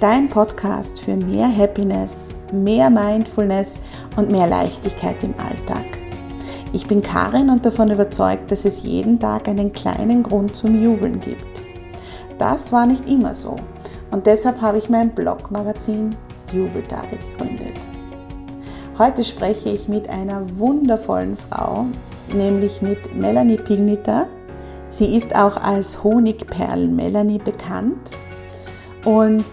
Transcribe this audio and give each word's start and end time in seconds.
dein 0.00 0.28
Podcast 0.28 1.00
für 1.00 1.16
mehr 1.16 1.54
Happiness, 1.54 2.30
mehr 2.52 2.90
Mindfulness 2.90 3.78
und 4.16 4.30
mehr 4.30 4.46
Leichtigkeit 4.46 5.22
im 5.22 5.34
Alltag. 5.38 5.84
Ich 6.72 6.86
bin 6.86 7.02
Karin 7.02 7.50
und 7.50 7.64
davon 7.64 7.90
überzeugt, 7.90 8.50
dass 8.50 8.64
es 8.64 8.82
jeden 8.82 9.18
Tag 9.20 9.48
einen 9.48 9.72
kleinen 9.72 10.22
Grund 10.22 10.56
zum 10.56 10.80
Jubeln 10.82 11.20
gibt. 11.20 11.62
Das 12.38 12.72
war 12.72 12.86
nicht 12.86 13.08
immer 13.08 13.34
so 13.34 13.56
und 14.10 14.26
deshalb 14.26 14.60
habe 14.60 14.78
ich 14.78 14.88
mein 14.88 15.10
Blogmagazin 15.10 16.16
Jubeltage 16.52 17.16
gegründet. 17.16 17.74
Heute 18.98 19.24
spreche 19.24 19.70
ich 19.70 19.88
mit 19.88 20.08
einer 20.08 20.46
wundervollen 20.56 21.36
Frau, 21.36 21.86
nämlich 22.32 22.80
mit 22.80 23.14
Melanie 23.14 23.56
Pigniter. 23.56 24.26
Sie 24.88 25.16
ist 25.16 25.34
auch 25.34 25.56
als 25.56 26.04
Honigperlen 26.04 26.94
Melanie 26.94 27.38
bekannt 27.38 28.12
und 29.04 29.44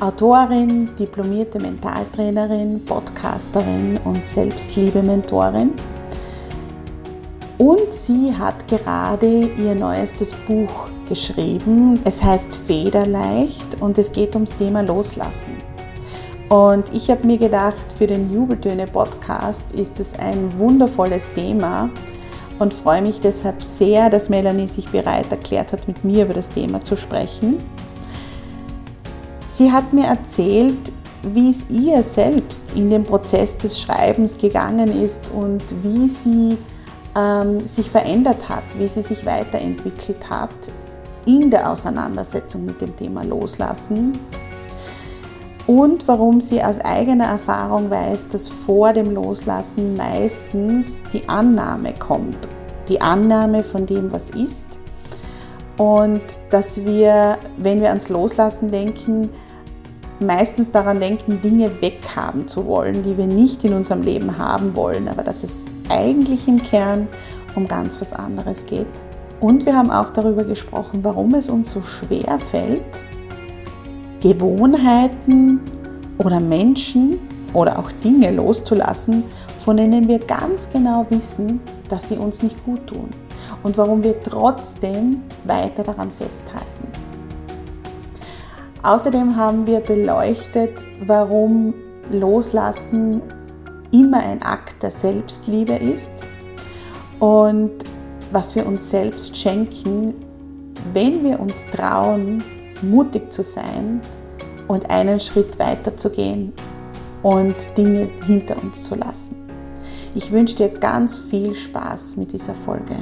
Autorin, 0.00 0.88
diplomierte 0.98 1.60
Mentaltrainerin, 1.60 2.82
Podcasterin 2.86 3.98
und 4.04 4.26
Selbstliebe-Mentorin. 4.26 5.72
Und 7.58 7.92
sie 7.92 8.34
hat 8.34 8.66
gerade 8.66 9.50
ihr 9.58 9.74
neuestes 9.74 10.34
Buch 10.48 10.88
geschrieben. 11.06 12.00
Es 12.06 12.22
heißt 12.22 12.56
Federleicht 12.56 13.82
und 13.82 13.98
es 13.98 14.10
geht 14.10 14.34
ums 14.34 14.56
Thema 14.56 14.80
Loslassen. 14.80 15.58
Und 16.48 16.94
ich 16.94 17.10
habe 17.10 17.26
mir 17.26 17.36
gedacht, 17.36 17.92
für 17.98 18.06
den 18.06 18.30
Jubeltöne-Podcast 18.30 19.70
ist 19.72 20.00
es 20.00 20.18
ein 20.18 20.48
wundervolles 20.58 21.30
Thema 21.34 21.90
und 22.58 22.72
freue 22.72 23.02
mich 23.02 23.20
deshalb 23.20 23.62
sehr, 23.62 24.08
dass 24.08 24.30
Melanie 24.30 24.66
sich 24.66 24.88
bereit 24.88 25.30
erklärt 25.30 25.72
hat, 25.72 25.86
mit 25.86 26.04
mir 26.04 26.24
über 26.24 26.34
das 26.34 26.48
Thema 26.48 26.80
zu 26.80 26.96
sprechen. 26.96 27.58
Sie 29.50 29.70
hat 29.70 29.92
mir 29.92 30.04
erzählt, 30.04 30.92
wie 31.22 31.50
es 31.50 31.68
ihr 31.68 32.02
selbst 32.02 32.62
in 32.74 32.88
dem 32.88 33.04
Prozess 33.04 33.58
des 33.58 33.80
Schreibens 33.80 34.38
gegangen 34.38 35.02
ist 35.02 35.24
und 35.34 35.62
wie 35.82 36.08
sie 36.08 36.56
ähm, 37.16 37.66
sich 37.66 37.90
verändert 37.90 38.48
hat, 38.48 38.62
wie 38.78 38.88
sie 38.88 39.02
sich 39.02 39.26
weiterentwickelt 39.26 40.30
hat 40.30 40.54
in 41.26 41.50
der 41.50 41.70
Auseinandersetzung 41.70 42.64
mit 42.64 42.80
dem 42.80 42.96
Thema 42.96 43.24
Loslassen 43.24 44.12
und 45.70 46.08
warum 46.08 46.40
sie 46.40 46.60
aus 46.60 46.80
eigener 46.80 47.26
Erfahrung 47.26 47.90
weiß, 47.90 48.26
dass 48.28 48.48
vor 48.48 48.92
dem 48.92 49.14
Loslassen 49.14 49.96
meistens 49.96 51.00
die 51.12 51.28
Annahme 51.28 51.94
kommt, 51.96 52.48
die 52.88 53.00
Annahme 53.00 53.62
von 53.62 53.86
dem, 53.86 54.10
was 54.10 54.30
ist 54.30 54.79
und 55.80 56.20
dass 56.50 56.84
wir, 56.84 57.38
wenn 57.56 57.80
wir 57.80 57.88
ans 57.88 58.10
Loslassen 58.10 58.70
denken, 58.70 59.30
meistens 60.20 60.70
daran 60.70 61.00
denken, 61.00 61.40
Dinge 61.40 61.70
weghaben 61.80 62.46
zu 62.46 62.66
wollen, 62.66 63.02
die 63.02 63.16
wir 63.16 63.24
nicht 63.24 63.64
in 63.64 63.72
unserem 63.72 64.02
Leben 64.02 64.36
haben 64.36 64.76
wollen, 64.76 65.08
aber 65.08 65.22
dass 65.22 65.42
es 65.42 65.64
eigentlich 65.88 66.46
im 66.46 66.62
Kern 66.62 67.08
um 67.54 67.66
ganz 67.66 67.98
was 67.98 68.12
anderes 68.12 68.66
geht. 68.66 68.88
Und 69.40 69.64
wir 69.64 69.74
haben 69.74 69.90
auch 69.90 70.10
darüber 70.10 70.44
gesprochen, 70.44 71.02
warum 71.02 71.32
es 71.32 71.48
uns 71.48 71.70
so 71.70 71.80
schwer 71.80 72.38
fällt, 72.38 72.84
Gewohnheiten 74.20 75.60
oder 76.18 76.40
Menschen 76.40 77.18
oder 77.54 77.78
auch 77.78 77.90
Dinge 78.04 78.32
loszulassen, 78.32 79.24
von 79.64 79.78
denen 79.78 80.08
wir 80.08 80.18
ganz 80.18 80.68
genau 80.70 81.06
wissen, 81.08 81.58
dass 81.88 82.08
sie 82.08 82.18
uns 82.18 82.42
nicht 82.42 82.62
gut 82.66 82.86
tun 82.86 83.08
und 83.62 83.76
warum 83.78 84.02
wir 84.02 84.22
trotzdem 84.22 85.22
weiter 85.44 85.82
daran 85.82 86.10
festhalten. 86.10 86.88
Außerdem 88.82 89.36
haben 89.36 89.66
wir 89.66 89.80
beleuchtet, 89.80 90.84
warum 91.06 91.74
Loslassen 92.10 93.20
immer 93.92 94.18
ein 94.18 94.42
Akt 94.42 94.82
der 94.82 94.90
Selbstliebe 94.90 95.74
ist 95.74 96.24
und 97.18 97.72
was 98.32 98.54
wir 98.54 98.66
uns 98.66 98.88
selbst 98.88 99.36
schenken, 99.36 100.14
wenn 100.94 101.24
wir 101.24 101.40
uns 101.40 101.66
trauen, 101.70 102.42
mutig 102.82 103.32
zu 103.32 103.42
sein 103.42 104.00
und 104.68 104.88
einen 104.90 105.20
Schritt 105.20 105.58
weiter 105.58 105.96
zu 105.96 106.10
gehen 106.10 106.52
und 107.22 107.56
Dinge 107.76 108.08
hinter 108.26 108.62
uns 108.62 108.84
zu 108.84 108.94
lassen. 108.94 109.36
Ich 110.14 110.32
wünsche 110.32 110.56
dir 110.56 110.68
ganz 110.68 111.18
viel 111.18 111.54
Spaß 111.54 112.16
mit 112.16 112.32
dieser 112.32 112.54
Folge. 112.54 112.96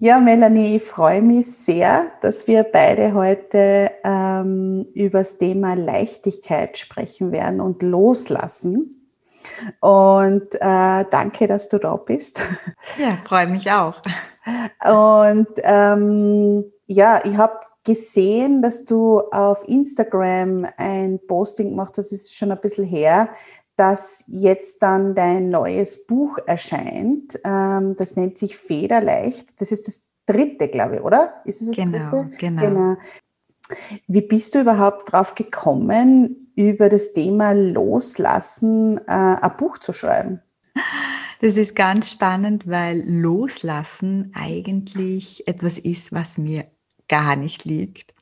Ja, 0.00 0.20
Melanie, 0.20 0.76
ich 0.76 0.84
freue 0.84 1.20
mich 1.20 1.52
sehr, 1.52 2.12
dass 2.22 2.46
wir 2.46 2.62
beide 2.62 3.14
heute 3.14 3.90
ähm, 4.04 4.86
über 4.94 5.18
das 5.18 5.38
Thema 5.38 5.74
Leichtigkeit 5.74 6.78
sprechen 6.78 7.32
werden 7.32 7.60
und 7.60 7.82
loslassen. 7.82 9.10
Und 9.80 10.54
äh, 10.54 11.04
danke, 11.10 11.48
dass 11.48 11.68
du 11.68 11.78
da 11.78 11.96
bist. 11.96 12.40
Ja, 12.96 13.18
freue 13.24 13.48
mich 13.48 13.72
auch. 13.72 14.00
Und 14.84 15.48
ähm, 15.64 16.64
ja, 16.86 17.20
ich 17.24 17.36
habe 17.36 17.58
gesehen, 17.82 18.62
dass 18.62 18.84
du 18.84 19.18
auf 19.32 19.66
Instagram 19.66 20.64
ein 20.76 21.18
Posting 21.26 21.70
gemacht 21.70 21.94
hast, 21.96 22.12
das 22.12 22.20
ist 22.20 22.36
schon 22.36 22.52
ein 22.52 22.60
bisschen 22.60 22.84
her, 22.84 23.30
dass 23.78 24.24
jetzt 24.26 24.82
dann 24.82 25.14
dein 25.14 25.50
neues 25.50 26.06
Buch 26.06 26.38
erscheint. 26.46 27.38
Ähm, 27.44 27.94
das 27.96 28.16
nennt 28.16 28.36
sich 28.36 28.56
Federleicht. 28.56 29.48
Das 29.60 29.70
ist 29.70 29.86
das 29.86 30.02
dritte, 30.26 30.68
glaube 30.68 30.96
ich, 30.96 31.02
oder? 31.02 31.34
Ist 31.44 31.62
es 31.62 31.68
das 31.68 31.76
genau, 31.76 32.10
dritte? 32.10 32.36
Genau. 32.36 32.62
genau. 32.62 32.96
Wie 34.06 34.22
bist 34.22 34.54
du 34.54 34.60
überhaupt 34.60 35.12
drauf 35.12 35.34
gekommen, 35.34 36.52
über 36.56 36.88
das 36.88 37.12
Thema 37.12 37.52
Loslassen 37.52 38.98
äh, 39.06 39.12
ein 39.12 39.56
Buch 39.56 39.78
zu 39.78 39.92
schreiben? 39.92 40.42
Das 41.40 41.56
ist 41.56 41.76
ganz 41.76 42.10
spannend, 42.10 42.66
weil 42.66 43.04
Loslassen 43.08 44.32
eigentlich 44.34 45.46
etwas 45.46 45.78
ist, 45.78 46.12
was 46.12 46.36
mir 46.36 46.64
gar 47.08 47.36
nicht 47.36 47.64
liegt. 47.64 48.14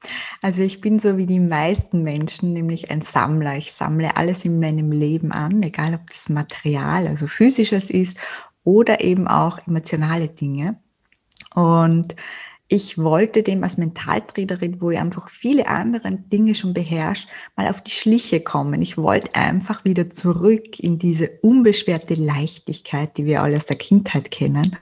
Also 0.42 0.62
ich 0.62 0.80
bin 0.80 0.98
so 0.98 1.16
wie 1.16 1.26
die 1.26 1.40
meisten 1.40 2.02
Menschen, 2.02 2.52
nämlich 2.52 2.90
ein 2.90 3.02
Sammler. 3.02 3.56
Ich 3.56 3.72
sammle 3.72 4.16
alles 4.16 4.44
in 4.44 4.60
meinem 4.60 4.92
Leben 4.92 5.32
an, 5.32 5.62
egal 5.62 5.94
ob 5.94 6.08
das 6.10 6.28
Material, 6.28 7.06
also 7.06 7.26
physisches 7.26 7.90
ist 7.90 8.18
oder 8.64 9.02
eben 9.02 9.28
auch 9.28 9.58
emotionale 9.66 10.28
Dinge. 10.28 10.78
Und 11.54 12.14
ich 12.68 12.98
wollte 12.98 13.44
dem 13.44 13.62
als 13.62 13.78
Mentaltrainerin, 13.78 14.80
wo 14.80 14.90
ich 14.90 14.98
einfach 14.98 15.28
viele 15.30 15.68
andere 15.68 16.10
Dinge 16.10 16.54
schon 16.56 16.74
beherrscht, 16.74 17.28
mal 17.54 17.68
auf 17.68 17.80
die 17.80 17.92
Schliche 17.92 18.40
kommen. 18.40 18.82
Ich 18.82 18.98
wollte 18.98 19.36
einfach 19.36 19.84
wieder 19.84 20.10
zurück 20.10 20.80
in 20.80 20.98
diese 20.98 21.30
unbeschwerte 21.42 22.14
Leichtigkeit, 22.14 23.16
die 23.16 23.24
wir 23.24 23.42
alle 23.42 23.56
aus 23.56 23.66
der 23.66 23.76
Kindheit 23.76 24.32
kennen. 24.32 24.76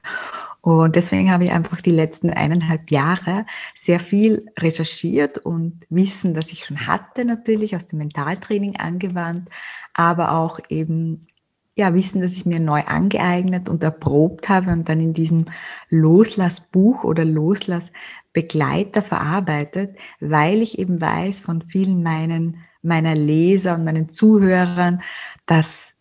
Und 0.65 0.97
deswegen 0.97 1.31
habe 1.31 1.45
ich 1.45 1.53
einfach 1.53 1.83
die 1.83 1.91
letzten 1.91 2.31
eineinhalb 2.31 2.91
Jahre 2.91 3.45
sehr 3.75 4.01
viel 4.01 4.47
recherchiert 4.59 5.37
und 5.37 5.85
Wissen, 5.91 6.33
das 6.33 6.53
ich 6.53 6.65
schon 6.65 6.87
hatte, 6.87 7.27
natürlich 7.27 7.77
aus 7.77 7.87
dem 7.87 7.99
Mentaltraining 7.99 8.77
angewandt, 8.77 9.51
aber 9.93 10.33
auch 10.33 10.59
eben 10.71 11.21
ja, 11.75 11.93
Wissen, 11.93 12.23
das 12.23 12.33
ich 12.37 12.47
mir 12.47 12.61
neu 12.61 12.81
angeeignet 12.81 13.69
und 13.69 13.83
erprobt 13.83 14.49
habe 14.49 14.71
und 14.71 14.89
dann 14.89 15.01
in 15.01 15.13
diesem 15.13 15.45
Loslassbuch 15.91 17.05
oder 17.05 17.27
Loslassbegleiter 17.27 19.03
verarbeitet, 19.03 19.99
weil 20.19 20.63
ich 20.63 20.79
eben 20.79 20.99
weiß 20.99 21.41
von 21.41 21.61
vielen 21.61 22.03
meinen, 22.03 22.57
meiner 22.81 23.15
Leser 23.15 23.75
und 23.75 23.85
meinen 23.85 24.09
Zuhörern, 24.09 25.03
dass 25.45 25.94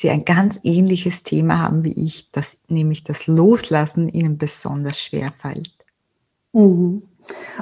sie 0.00 0.08
ein 0.10 0.24
ganz 0.24 0.60
ähnliches 0.62 1.22
Thema 1.22 1.60
haben 1.60 1.84
wie 1.84 1.92
ich, 1.92 2.30
dass 2.30 2.56
nämlich 2.68 3.04
das 3.04 3.26
Loslassen 3.26 4.08
ihnen 4.08 4.38
besonders 4.38 4.98
schwer 4.98 5.30
fällt. 5.30 5.74
Mhm. 6.52 7.02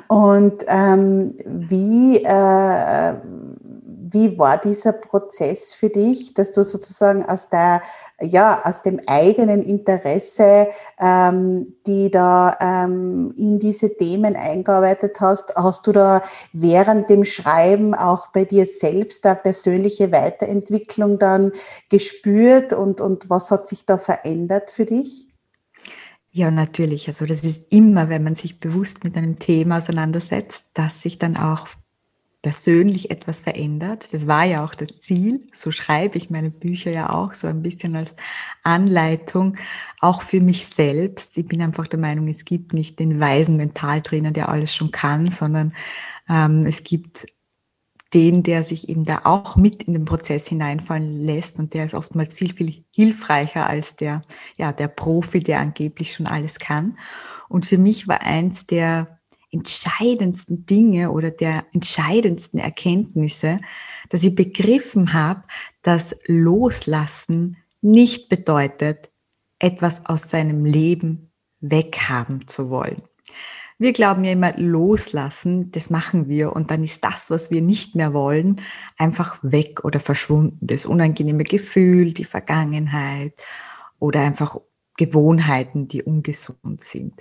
Und 0.06 0.64
ähm, 0.69 1.35
wie 1.44 2.23
äh, 2.23 3.14
wie 4.12 4.38
war 4.38 4.58
dieser 4.58 4.93
Prozess 4.93 5.75
für 5.75 5.90
dich, 5.90 6.34
dass 6.34 6.52
du 6.52 6.64
sozusagen 6.64 7.25
aus 7.25 7.49
der 7.49 7.82
ja 8.20 8.64
aus 8.64 8.82
dem 8.82 9.00
eigenen 9.06 9.62
Interesse, 9.62 10.69
ähm, 10.99 11.75
die 11.87 12.10
da 12.10 12.56
ähm, 12.60 13.32
in 13.37 13.58
diese 13.58 13.96
Themen 13.96 14.34
eingearbeitet 14.34 15.20
hast, 15.20 15.55
hast 15.55 15.87
du 15.87 15.93
da 15.93 16.22
während 16.52 17.10
dem 17.10 17.25
Schreiben 17.25 17.94
auch 17.94 18.28
bei 18.28 18.44
dir 18.44 18.66
selbst 18.66 19.25
eine 19.25 19.37
persönliche 19.37 20.10
Weiterentwicklung 20.10 21.19
dann 21.19 21.52
gespürt 21.90 22.72
und 22.72 23.00
und 23.00 23.31
was 23.31 23.50
hat 23.50 23.69
sich 23.69 23.87
da 23.87 23.99
verändert 23.99 24.70
für 24.70 24.84
dich? 24.84 25.28
Ja, 26.31 26.50
natürlich. 26.50 27.08
Also 27.08 27.25
das 27.25 27.44
ist 27.44 27.72
immer, 27.72 28.08
wenn 28.08 28.22
man 28.22 28.34
sich 28.34 28.60
bewusst 28.60 29.02
mit 29.02 29.16
einem 29.16 29.38
Thema 29.38 29.78
auseinandersetzt, 29.78 30.64
dass 30.75 31.02
sich 31.02 31.19
dann 31.19 31.37
auch 31.37 31.66
persönlich 32.43 33.11
etwas 33.11 33.40
verändert. 33.40 34.12
Das 34.14 34.26
war 34.26 34.44
ja 34.44 34.64
auch 34.64 34.75
das 34.75 34.96
Ziel. 35.00 35.49
So 35.52 35.70
schreibe 35.73 36.19
ich 36.19 36.31
meine 36.31 36.50
Bücher 36.50 36.90
ja 36.90 37.11
auch 37.11 37.35
so 37.35 37.49
ein 37.49 37.62
bisschen 37.62 37.96
als 37.96 38.14
Anleitung, 38.62 39.56
auch 40.00 40.23
für 40.23 40.40
mich 40.40 40.67
selbst. 40.67 41.37
Ich 41.37 41.46
bin 41.46 41.61
einfach 41.61 41.88
der 41.88 41.99
Meinung, 41.99 42.29
es 42.29 42.44
gibt 42.44 42.73
nicht 42.73 42.99
den 43.00 43.19
weisen 43.20 43.56
Mentaltrainer, 43.56 44.31
der 44.31 44.49
alles 44.49 44.75
schon 44.75 44.93
kann, 44.93 45.26
sondern 45.26 45.75
ähm, 46.29 46.64
es 46.64 46.85
gibt 46.85 47.26
den, 48.14 48.43
der 48.43 48.62
sich 48.62 48.88
eben 48.88 49.05
da 49.05 49.23
auch 49.25 49.56
mit 49.56 49.82
in 49.82 49.93
den 49.93 50.05
Prozess 50.05 50.46
hineinfallen 50.46 51.26
lässt 51.26 51.58
und 51.58 51.75
der 51.75 51.84
ist 51.84 51.94
oftmals 51.94 52.34
viel, 52.34 52.55
viel 52.55 52.84
hilfreicher 52.94 53.69
als 53.69 53.96
der, 53.96 54.23
ja, 54.56 54.73
der 54.73 54.88
Profi, 54.88 55.41
der 55.41 55.61
angeblich 55.61 56.14
schon 56.14 56.26
alles 56.26 56.58
kann. 56.58 56.96
Und 57.49 57.67
für 57.67 57.79
mich 57.79 58.08
war 58.08 58.23
eins 58.23 58.67
der 58.67 59.18
entscheidendsten 59.50 60.66
Dinge 60.66 61.10
oder 61.10 61.30
der 61.30 61.64
entscheidendsten 61.72 62.60
Erkenntnisse, 62.60 63.60
dass 64.08 64.22
ich 64.22 64.34
begriffen 64.34 65.12
habe, 65.12 65.44
dass 65.82 66.14
Loslassen 66.26 67.56
nicht 67.80 68.28
bedeutet, 68.28 69.10
etwas 69.58 70.06
aus 70.06 70.30
seinem 70.30 70.64
Leben 70.64 71.30
weghaben 71.60 72.46
zu 72.46 72.70
wollen. 72.70 73.02
Wir 73.80 73.92
glauben 73.92 74.24
ja 74.24 74.32
immer, 74.32 74.56
loslassen, 74.56 75.70
das 75.70 75.88
machen 75.88 76.28
wir 76.28 76.52
und 76.52 76.72
dann 76.72 76.82
ist 76.82 77.04
das, 77.04 77.30
was 77.30 77.52
wir 77.52 77.62
nicht 77.62 77.94
mehr 77.94 78.12
wollen, 78.12 78.60
einfach 78.96 79.38
weg 79.42 79.84
oder 79.84 80.00
verschwunden. 80.00 80.58
Das 80.60 80.84
unangenehme 80.84 81.44
Gefühl, 81.44 82.12
die 82.12 82.24
Vergangenheit 82.24 83.40
oder 84.00 84.20
einfach 84.20 84.56
Gewohnheiten, 84.96 85.86
die 85.86 86.02
ungesund 86.02 86.82
sind. 86.82 87.14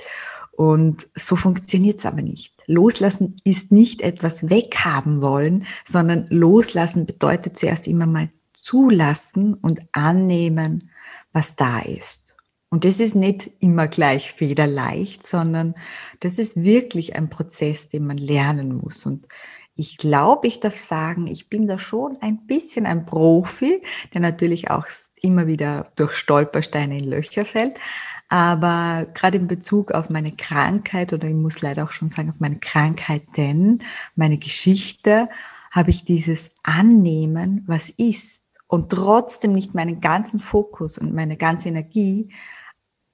Und 0.58 1.06
so 1.14 1.36
funktioniert 1.36 2.00
es 2.00 2.08
aber 2.08 2.24
nicht. 2.24 2.56
Loslassen 2.66 3.40
ist 3.44 3.72
nicht 3.72 4.02
etwas 4.02 4.50
weghaben 4.50 5.22
wollen, 5.22 5.68
sondern 5.86 6.26
loslassen 6.30 7.06
bedeutet 7.06 7.60
zuerst 7.60 7.88
immer 7.88 8.08
mal 8.08 8.30
zulassen 8.54 9.54
und 9.54 9.82
annehmen, 9.92 10.90
was 11.32 11.56
da 11.56 11.82
ist. 11.82 12.34
Und 12.70 12.86
das 12.86 13.00
ist 13.00 13.14
nicht 13.14 13.52
immer 13.60 13.88
gleich 13.88 14.34
federleicht, 14.34 15.28
sondern 15.28 15.76
das 16.22 16.40
ist 16.40 16.64
wirklich 16.64 17.16
ein 17.16 17.30
Prozess, 17.30 17.90
den 17.90 18.08
man 18.08 18.18
lernen 18.18 18.80
muss. 18.84 19.06
Und 19.06 19.28
ich 19.76 19.98
glaube, 19.98 20.48
ich 20.48 20.60
darf 20.60 20.76
sagen, 20.76 21.28
ich 21.28 21.50
bin 21.50 21.68
da 21.68 21.78
schon 21.78 22.18
ein 22.20 22.48
bisschen 22.48 22.88
ein 22.88 23.06
Profi, 23.06 23.84
der 24.12 24.22
natürlich 24.22 24.72
auch 24.72 24.88
immer 25.22 25.46
wieder 25.46 25.92
durch 25.96 26.16
Stolpersteine 26.16 26.98
in 26.98 27.06
Löcher 27.06 27.46
fällt. 27.46 27.80
Aber 28.30 29.08
gerade 29.14 29.38
in 29.38 29.48
Bezug 29.48 29.92
auf 29.92 30.10
meine 30.10 30.32
Krankheit 30.36 31.14
oder 31.14 31.28
ich 31.28 31.34
muss 31.34 31.62
leider 31.62 31.86
auch 31.86 31.92
schon 31.92 32.10
sagen, 32.10 32.30
auf 32.30 32.40
meine 32.40 32.60
Krankheit, 32.60 33.24
denn 33.38 33.84
meine 34.16 34.38
Geschichte, 34.38 35.30
habe 35.72 35.92
ich 35.92 36.06
dieses 36.06 36.52
Annehmen, 36.64 37.64
was 37.68 37.90
ist 37.90 38.46
und 38.68 38.90
trotzdem 38.90 39.54
nicht 39.54 39.74
meinen 39.74 40.02
ganzen 40.02 40.40
Fokus 40.40 40.98
und 40.98 41.14
meine 41.14 41.38
ganze 41.38 41.70
Energie 41.70 42.34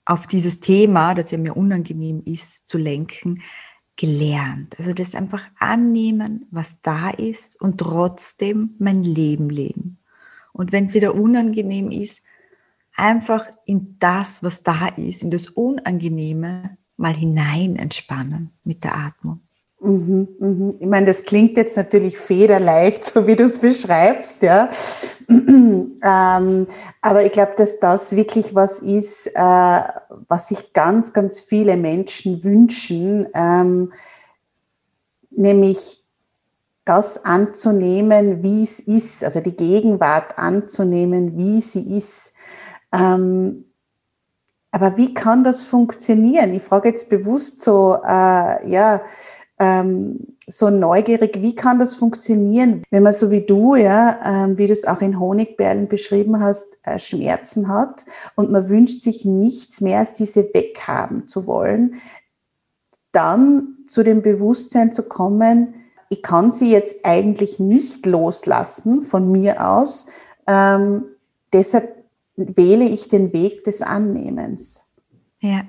auf 0.05 0.27
dieses 0.27 0.59
Thema, 0.59 1.13
das 1.13 1.31
ja 1.31 1.37
mir 1.37 1.55
unangenehm 1.55 2.21
ist, 2.25 2.67
zu 2.67 2.77
lenken, 2.77 3.41
gelernt. 3.95 4.77
Also 4.79 4.93
das 4.93 5.15
einfach 5.15 5.45
annehmen, 5.59 6.47
was 6.51 6.77
da 6.81 7.09
ist 7.09 7.59
und 7.61 7.79
trotzdem 7.79 8.75
mein 8.79 9.03
Leben 9.03 9.49
leben. 9.49 9.99
Und 10.51 10.71
wenn 10.71 10.85
es 10.85 10.93
wieder 10.93 11.15
unangenehm 11.15 11.91
ist, 11.91 12.21
einfach 12.95 13.45
in 13.65 13.97
das, 13.99 14.43
was 14.43 14.63
da 14.63 14.89
ist, 14.97 15.23
in 15.23 15.31
das 15.31 15.47
Unangenehme 15.47 16.77
mal 16.97 17.13
hinein 17.13 17.75
entspannen 17.75 18.51
mit 18.63 18.83
der 18.83 18.95
Atmung. 18.95 19.41
Mhm, 19.83 20.29
mhm. 20.39 20.75
Ich 20.79 20.87
meine, 20.87 21.07
das 21.07 21.23
klingt 21.23 21.57
jetzt 21.57 21.75
natürlich 21.75 22.17
federleicht, 22.17 23.03
so 23.13 23.27
wie 23.27 23.35
du 23.35 23.43
es 23.43 23.59
beschreibst, 23.59 24.41
ja. 24.41 24.69
ähm, 25.29 26.67
aber 27.01 27.25
ich 27.25 27.31
glaube, 27.33 27.53
dass 27.57 27.79
das 27.79 28.15
wirklich 28.15 28.55
was 28.55 28.79
ist, 28.79 29.27
äh, 29.27 29.81
was 30.27 30.47
sich 30.47 30.71
ganz, 30.71 31.11
ganz 31.11 31.41
viele 31.41 31.75
Menschen 31.75 32.43
wünschen, 32.45 33.27
ähm, 33.33 33.91
nämlich 35.31 36.03
das 36.85 37.25
anzunehmen, 37.25 38.43
wie 38.43 38.63
es 38.63 38.79
ist, 38.79 39.23
also 39.23 39.41
die 39.41 39.55
Gegenwart 39.55 40.37
anzunehmen, 40.37 41.37
wie 41.37 41.61
sie 41.61 41.97
ist. 41.97 42.33
Ähm, 42.93 43.65
aber 44.71 44.97
wie 44.97 45.13
kann 45.13 45.43
das 45.43 45.63
funktionieren? 45.63 46.53
Ich 46.53 46.63
frage 46.63 46.89
jetzt 46.89 47.09
bewusst 47.09 47.61
so, 47.61 47.97
äh, 48.03 48.69
ja, 48.69 49.01
ähm, 49.59 50.35
so 50.47 50.69
neugierig, 50.69 51.41
wie 51.41 51.55
kann 51.55 51.79
das 51.79 51.95
funktionieren, 51.95 52.83
wenn 52.89 53.03
man 53.03 53.13
so 53.13 53.31
wie 53.31 53.45
du, 53.45 53.75
ja, 53.75 54.19
ähm, 54.25 54.57
wie 54.57 54.67
du 54.67 54.73
es 54.73 54.85
auch 54.85 55.01
in 55.01 55.19
Honigperlen 55.19 55.87
beschrieben 55.87 56.41
hast, 56.41 56.77
äh, 56.83 56.99
Schmerzen 56.99 57.69
hat 57.69 58.03
und 58.35 58.51
man 58.51 58.67
wünscht 58.67 59.03
sich 59.03 59.25
nichts 59.25 59.79
mehr 59.79 59.99
als 59.99 60.13
diese 60.13 60.49
weghaben 60.53 61.27
zu 61.27 61.47
wollen, 61.47 62.01
dann 63.11 63.77
zu 63.87 64.03
dem 64.03 64.21
Bewusstsein 64.21 64.91
zu 64.91 65.03
kommen, 65.03 65.75
ich 66.09 66.21
kann 66.21 66.51
sie 66.51 66.71
jetzt 66.71 67.05
eigentlich 67.05 67.59
nicht 67.59 68.05
loslassen 68.05 69.03
von 69.03 69.31
mir 69.31 69.65
aus, 69.65 70.07
ähm, 70.47 71.05
deshalb 71.53 72.02
wähle 72.35 72.87
ich 72.87 73.07
den 73.07 73.33
Weg 73.33 73.63
des 73.63 73.81
Annehmens. 73.81 74.93
Ja. 75.41 75.65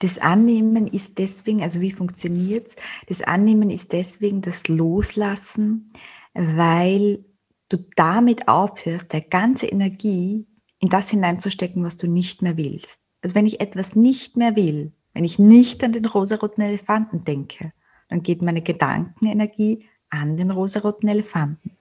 Das 0.00 0.18
Annehmen 0.18 0.86
ist 0.86 1.18
deswegen, 1.18 1.62
also 1.62 1.80
wie 1.80 1.90
funktioniert 1.90 2.68
es? 2.68 2.76
Das 3.08 3.22
Annehmen 3.22 3.70
ist 3.70 3.92
deswegen 3.92 4.42
das 4.42 4.68
Loslassen, 4.68 5.90
weil 6.34 7.24
du 7.68 7.78
damit 7.96 8.46
aufhörst, 8.46 9.12
der 9.12 9.22
ganze 9.22 9.66
Energie 9.66 10.46
in 10.78 10.88
das 10.88 11.10
hineinzustecken, 11.10 11.82
was 11.82 11.96
du 11.96 12.06
nicht 12.06 12.42
mehr 12.42 12.56
willst. 12.56 13.00
Also 13.22 13.34
wenn 13.34 13.46
ich 13.46 13.60
etwas 13.60 13.96
nicht 13.96 14.36
mehr 14.36 14.54
will, 14.54 14.92
wenn 15.14 15.24
ich 15.24 15.40
nicht 15.40 15.82
an 15.82 15.92
den 15.92 16.04
rosaroten 16.04 16.62
Elefanten 16.62 17.24
denke, 17.24 17.72
dann 18.08 18.22
geht 18.22 18.40
meine 18.40 18.62
Gedankenenergie 18.62 19.84
an 20.10 20.36
den 20.36 20.52
rosaroten 20.52 21.08
Elefanten. 21.08 21.72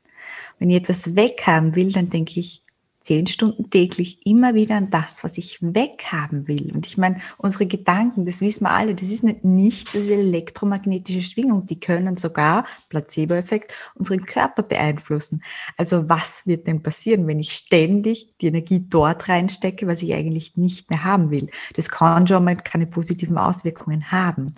Wenn 0.57 0.71
ich 0.71 0.77
etwas 0.77 1.15
weghaben 1.15 1.75
will, 1.75 1.91
dann 1.91 2.09
denke 2.09 2.39
ich, 2.39 2.63
zehn 3.07 3.25
Stunden 3.25 3.69
täglich 3.69 4.25
immer 4.25 4.53
wieder 4.53 4.75
an 4.75 4.89
das, 4.89 5.23
was 5.23 5.37
ich 5.37 5.59
weghaben 5.61 6.49
will. 6.49 6.73
Und 6.75 6.87
ich 6.87 6.97
meine, 6.97 7.21
unsere 7.37 7.65
Gedanken, 7.65 8.25
das 8.25 8.41
wissen 8.41 8.65
wir 8.65 8.71
alle, 8.71 8.95
das 8.95 9.09
ist 9.09 9.23
nicht 9.23 9.45
nichts, 9.45 9.93
das 9.93 10.09
elektromagnetische 10.09 11.21
Schwingung. 11.21 11.65
Die 11.65 11.79
können 11.79 12.17
sogar, 12.17 12.65
Placebo-Effekt, 12.89 13.73
unseren 13.95 14.25
Körper 14.25 14.61
beeinflussen. 14.61 15.41
Also 15.77 16.09
was 16.09 16.45
wird 16.45 16.67
denn 16.67 16.83
passieren, 16.83 17.27
wenn 17.27 17.39
ich 17.39 17.53
ständig 17.53 18.35
die 18.41 18.47
Energie 18.47 18.85
dort 18.89 19.29
reinstecke, 19.29 19.87
was 19.87 20.01
ich 20.01 20.13
eigentlich 20.13 20.57
nicht 20.57 20.89
mehr 20.89 21.05
haben 21.05 21.31
will? 21.31 21.49
Das 21.75 21.87
kann 21.87 22.27
schon 22.27 22.43
mal 22.43 22.57
keine 22.57 22.87
positiven 22.87 23.37
Auswirkungen 23.37 24.11
haben. 24.11 24.53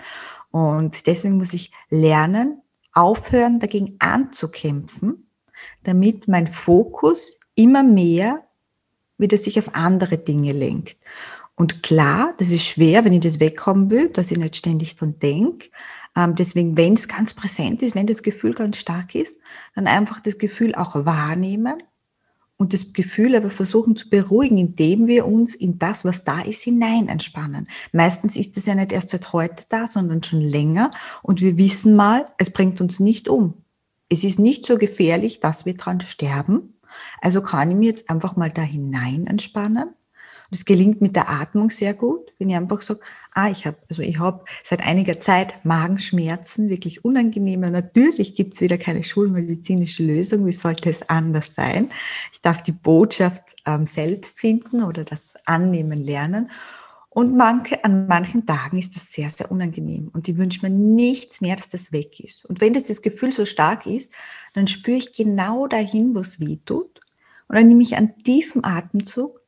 Und 0.49 1.05
deswegen 1.05 1.37
muss 1.37 1.53
ich 1.53 1.71
lernen, 1.91 2.63
aufhören, 2.93 3.59
dagegen 3.59 3.97
anzukämpfen, 3.99 5.29
damit 5.83 6.27
mein 6.27 6.47
Fokus 6.47 7.38
immer 7.59 7.83
mehr 7.83 8.43
wieder 9.17 9.37
sich 9.37 9.59
auf 9.59 9.75
andere 9.75 10.17
Dinge 10.17 10.53
lenkt. 10.53 10.97
Und 11.55 11.83
klar, 11.83 12.33
das 12.37 12.51
ist 12.51 12.65
schwer, 12.65 13.03
wenn 13.03 13.11
ich 13.11 13.19
das 13.19 13.41
wegkommen 13.41 13.91
will, 13.91 14.07
dass 14.09 14.31
ich 14.31 14.37
nicht 14.37 14.55
ständig 14.55 14.95
dran 14.95 15.19
denke. 15.19 15.69
Ähm, 16.15 16.35
deswegen, 16.35 16.77
wenn 16.77 16.93
es 16.93 17.09
ganz 17.09 17.33
präsent 17.33 17.81
ist, 17.81 17.95
wenn 17.95 18.07
das 18.07 18.23
Gefühl 18.23 18.53
ganz 18.53 18.77
stark 18.77 19.13
ist, 19.13 19.37
dann 19.75 19.87
einfach 19.87 20.21
das 20.21 20.37
Gefühl 20.37 20.73
auch 20.73 20.95
wahrnehmen 21.05 21.83
und 22.55 22.73
das 22.73 22.93
Gefühl 22.93 23.35
aber 23.35 23.49
versuchen 23.49 23.97
zu 23.97 24.09
beruhigen, 24.09 24.57
indem 24.57 25.07
wir 25.07 25.25
uns 25.25 25.53
in 25.53 25.77
das, 25.77 26.05
was 26.05 26.23
da 26.23 26.39
ist, 26.39 26.61
hinein 26.61 27.09
entspannen. 27.09 27.67
Meistens 27.91 28.37
ist 28.37 28.57
es 28.57 28.65
ja 28.65 28.75
nicht 28.75 28.93
erst 28.93 29.09
seit 29.09 29.33
heute 29.33 29.65
da, 29.67 29.85
sondern 29.85 30.23
schon 30.23 30.41
länger 30.41 30.91
und 31.23 31.41
wir 31.41 31.57
wissen 31.57 31.93
mal, 31.93 32.25
es 32.37 32.51
bringt 32.51 32.79
uns 32.79 33.01
nicht 33.01 33.27
um. 33.27 33.65
Es 34.07 34.23
ist 34.23 34.39
nicht 34.39 34.65
so 34.65 34.77
gefährlich, 34.77 35.41
dass 35.41 35.65
wir 35.65 35.75
dran 35.75 35.99
sterben. 36.01 36.78
Also 37.21 37.41
kann 37.41 37.71
ich 37.71 37.77
mir 37.77 37.89
jetzt 37.89 38.09
einfach 38.09 38.35
mal 38.35 38.49
da 38.49 38.61
hinein 38.61 39.27
entspannen 39.27 39.93
das 40.51 40.65
gelingt 40.65 41.01
mit 41.01 41.15
der 41.15 41.29
Atmung 41.29 41.69
sehr 41.69 41.93
gut, 41.93 42.33
wenn 42.39 42.49
ich 42.49 42.55
einfach 42.55 42.81
sage, 42.81 43.01
ah, 43.33 43.49
ich 43.49 43.65
habe, 43.67 43.77
also 43.87 44.01
ich 44.01 44.17
habe 44.17 44.45
seit 44.63 44.85
einiger 44.85 45.19
Zeit 45.19 45.63
Magenschmerzen, 45.63 46.69
wirklich 46.69 47.05
unangenehme. 47.05 47.69
Natürlich 47.69 48.35
gibt 48.35 48.55
es 48.55 48.61
wieder 48.61 48.77
keine 48.77 49.03
schulmedizinische 49.03 50.03
Lösung. 50.03 50.47
Wie 50.47 50.53
sollte 50.53 50.89
es 50.89 51.07
anders 51.07 51.53
sein? 51.53 51.91
Ich 52.33 52.41
darf 52.41 52.63
die 52.63 52.71
Botschaft 52.71 53.43
ähm, 53.65 53.85
selbst 53.85 54.39
finden 54.39 54.83
oder 54.83 55.03
das 55.03 55.35
annehmen 55.45 56.03
lernen. 56.03 56.49
Und 57.19 57.35
manche, 57.35 57.83
an 57.83 58.07
manchen 58.07 58.45
Tagen 58.45 58.77
ist 58.77 58.95
das 58.95 59.11
sehr, 59.11 59.29
sehr 59.29 59.51
unangenehm. 59.51 60.09
Und 60.13 60.29
ich 60.29 60.37
wünsche 60.37 60.61
mir 60.61 60.69
nichts 60.69 61.41
mehr, 61.41 61.57
dass 61.57 61.67
das 61.67 61.91
weg 61.91 62.21
ist. 62.21 62.45
Und 62.45 62.61
wenn 62.61 62.73
das, 62.73 62.85
das 62.85 63.01
Gefühl 63.01 63.33
so 63.33 63.45
stark 63.45 63.85
ist, 63.85 64.09
dann 64.53 64.67
spüre 64.67 64.95
ich 64.95 65.11
genau 65.11 65.67
dahin, 65.67 66.15
wo 66.15 66.19
es 66.19 66.39
weh 66.39 66.55
tut. 66.65 67.01
Und 67.49 67.57
dann 67.57 67.67
nehme 67.67 67.83
ich 67.83 67.97
einen 67.97 68.17
tiefen 68.23 68.63
Atemzug 68.63 69.41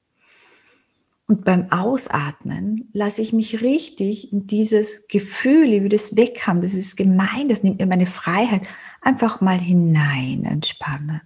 und 1.27 1.45
beim 1.45 1.71
Ausatmen 1.71 2.89
lasse 2.91 3.21
ich 3.21 3.31
mich 3.31 3.61
richtig 3.61 4.33
in 4.33 4.47
dieses 4.47 5.07
Gefühl, 5.07 5.81
wie 5.81 5.87
das 5.87 6.17
weg 6.17 6.45
haben, 6.45 6.61
das 6.61 6.73
ist 6.73 6.97
gemein, 6.97 7.47
das 7.47 7.63
nimmt 7.63 7.79
mir 7.79 7.87
meine 7.87 8.05
Freiheit, 8.05 8.63
einfach 8.99 9.39
mal 9.39 9.57
hinein 9.57 10.43
entspannen. 10.43 11.21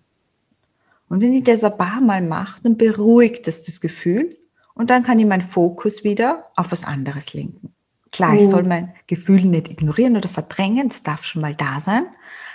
Und 1.09 1.21
wenn 1.21 1.33
ich 1.33 1.43
das 1.43 1.63
ein 1.63 1.75
paar 1.75 2.01
Mal 2.01 2.21
mache, 2.21 2.61
dann 2.61 2.77
beruhigt 2.77 3.47
das 3.47 3.63
das 3.63 3.81
Gefühl 3.81 4.37
und 4.75 4.89
dann 4.89 5.03
kann 5.03 5.17
ich 5.17 5.25
meinen 5.25 5.41
Fokus 5.41 6.03
wieder 6.03 6.51
auf 6.55 6.71
was 6.71 6.83
anderes 6.83 7.33
lenken. 7.33 7.73
Klar, 8.11 8.35
ich 8.35 8.43
mhm. 8.43 8.47
soll 8.47 8.63
mein 8.63 8.93
Gefühl 9.07 9.45
nicht 9.45 9.69
ignorieren 9.69 10.15
oder 10.15 10.29
verdrängen, 10.29 10.89
das 10.89 11.03
darf 11.03 11.25
schon 11.25 11.41
mal 11.41 11.55
da 11.55 11.79
sein, 11.79 12.05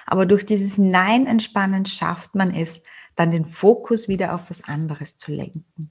aber 0.06 0.26
durch 0.26 0.46
dieses 0.46 0.78
Nein-Entspannen 0.78 1.86
schafft 1.86 2.34
man 2.34 2.54
es, 2.54 2.80
dann 3.16 3.30
den 3.30 3.46
Fokus 3.46 4.08
wieder 4.08 4.34
auf 4.34 4.48
was 4.50 4.64
anderes 4.64 5.16
zu 5.16 5.32
lenken. 5.32 5.90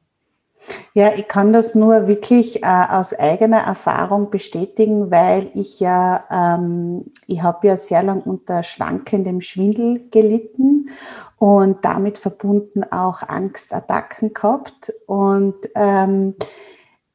Ja, 0.93 1.13
ich 1.15 1.27
kann 1.27 1.53
das 1.53 1.75
nur 1.75 2.07
wirklich 2.07 2.63
äh, 2.63 2.85
aus 2.89 3.17
eigener 3.17 3.59
Erfahrung 3.59 4.29
bestätigen, 4.29 5.11
weil 5.11 5.49
ich 5.53 5.79
ja, 5.79 6.25
ähm, 6.29 7.05
ich 7.27 7.41
habe 7.41 7.67
ja 7.67 7.77
sehr 7.77 8.03
lang 8.03 8.21
unter 8.21 8.63
schwankendem 8.63 9.41
Schwindel 9.41 10.09
gelitten 10.11 10.89
und 11.37 11.85
damit 11.85 12.17
verbunden 12.17 12.83
auch 12.83 13.23
Angstattacken 13.23 14.33
gehabt. 14.33 14.93
Und 15.07 15.55
ähm, 15.75 16.35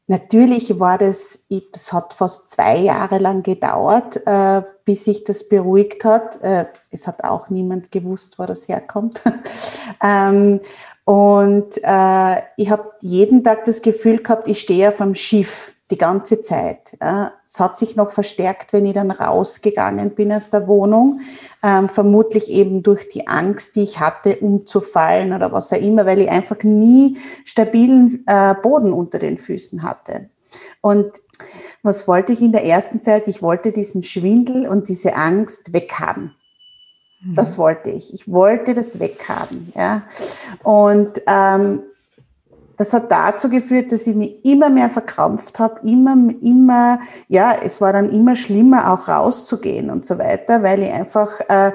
natürlich 0.07 0.81
war 0.81 0.97
das, 0.99 1.47
das 1.73 1.93
hat 1.93 2.15
fast 2.15 2.51
zwei 2.51 2.79
Jahre 2.79 3.19
lang 3.19 3.43
gedauert, 3.43 4.27
äh, 4.27 4.63
bis 4.85 5.05
sich 5.05 5.25
das 5.25 5.49
beruhigt 5.49 6.05
hat. 6.05 6.41
Äh, 6.43 6.67
es 6.91 7.07
hat 7.07 7.23
auch 7.25 7.51
niemand 7.51 7.93
gewusst, 7.93 8.39
wo 8.39 8.47
das 8.47 8.69
herkommt. 8.69 9.21
ähm, 10.03 10.61
und 11.05 11.77
äh, 11.83 12.37
ich 12.57 12.71
habe 12.71 12.93
jeden 13.01 13.45
Tag 13.45 13.65
das 13.65 13.83
Gefühl 13.83 14.19
gehabt, 14.19 14.49
ich 14.49 14.61
stehe 14.61 14.89
auf 14.89 14.97
dem 14.97 15.15
Schiff 15.15 15.75
die 15.91 15.99
ganze 15.99 16.43
Zeit. 16.43 16.97
Es 17.47 17.61
hat 17.61 17.77
sich 17.77 17.95
noch 17.95 18.11
verstärkt, 18.11 18.73
wenn 18.73 18.87
ich 18.87 18.95
dann 18.95 19.11
rausgegangen 19.11 20.15
bin 20.15 20.33
aus 20.33 20.49
der 20.49 20.67
Wohnung, 20.67 21.21
ähm, 21.63 21.91
vermutlich 21.91 22.51
eben 22.51 22.83
durch 22.83 23.11
die 23.11 23.29
Angst, 23.29 23.77
die 23.77 23.83
ich 23.83 24.01
hatte, 24.01 24.37
umzufallen 24.37 25.35
oder 25.35 25.53
was 25.53 25.73
auch 25.75 25.81
immer, 25.81 26.07
weil 26.07 26.21
ich 26.21 26.31
einfach 26.31 26.63
nie 26.63 27.19
stabilen 27.45 28.25
äh, 28.27 28.55
Boden 28.63 28.95
unter 28.95 29.19
den 29.19 29.37
Füßen 29.37 29.83
hatte. 29.83 30.31
Und 30.81 31.13
was 31.83 32.09
wollte 32.09 32.33
ich 32.33 32.41
in 32.41 32.53
der 32.53 32.65
ersten 32.65 33.03
Zeit? 33.03 33.29
Ich 33.29 33.43
wollte 33.43 33.71
diesen 33.71 34.03
Schwindel 34.03 34.67
und 34.67 34.89
diese 34.89 35.17
Angst 35.17 35.75
weghaben. 35.75 36.35
Das 37.25 37.57
mhm. 37.57 37.63
wollte 37.63 37.91
ich. 37.91 38.13
Ich 38.13 38.31
wollte 38.31 38.75
das 38.75 39.01
weghaben. 39.01 39.73
Ja. 39.75 40.03
Und 40.63 41.23
ähm, 41.27 41.83
das 42.77 42.93
hat 42.93 43.11
dazu 43.11 43.49
geführt, 43.49 43.93
dass 43.93 44.07
ich 44.07 44.17
mich 44.17 44.45
immer 44.45 44.69
mehr 44.69 44.91
verkrampft 44.91 45.59
habe, 45.59 45.81
immer, 45.89 46.17
immer, 46.43 46.99
ja, 47.29 47.57
es 47.63 47.81
war 47.81 47.93
dann 47.93 48.11
immer 48.11 48.37
schlimmer, 48.37 48.93
auch 48.93 49.09
rauszugehen 49.09 49.91
und 49.91 50.05
so 50.05 50.19
weiter, 50.19 50.63
weil 50.63 50.83
ich 50.83 50.93
einfach 50.93 51.41
äh, 51.49 51.73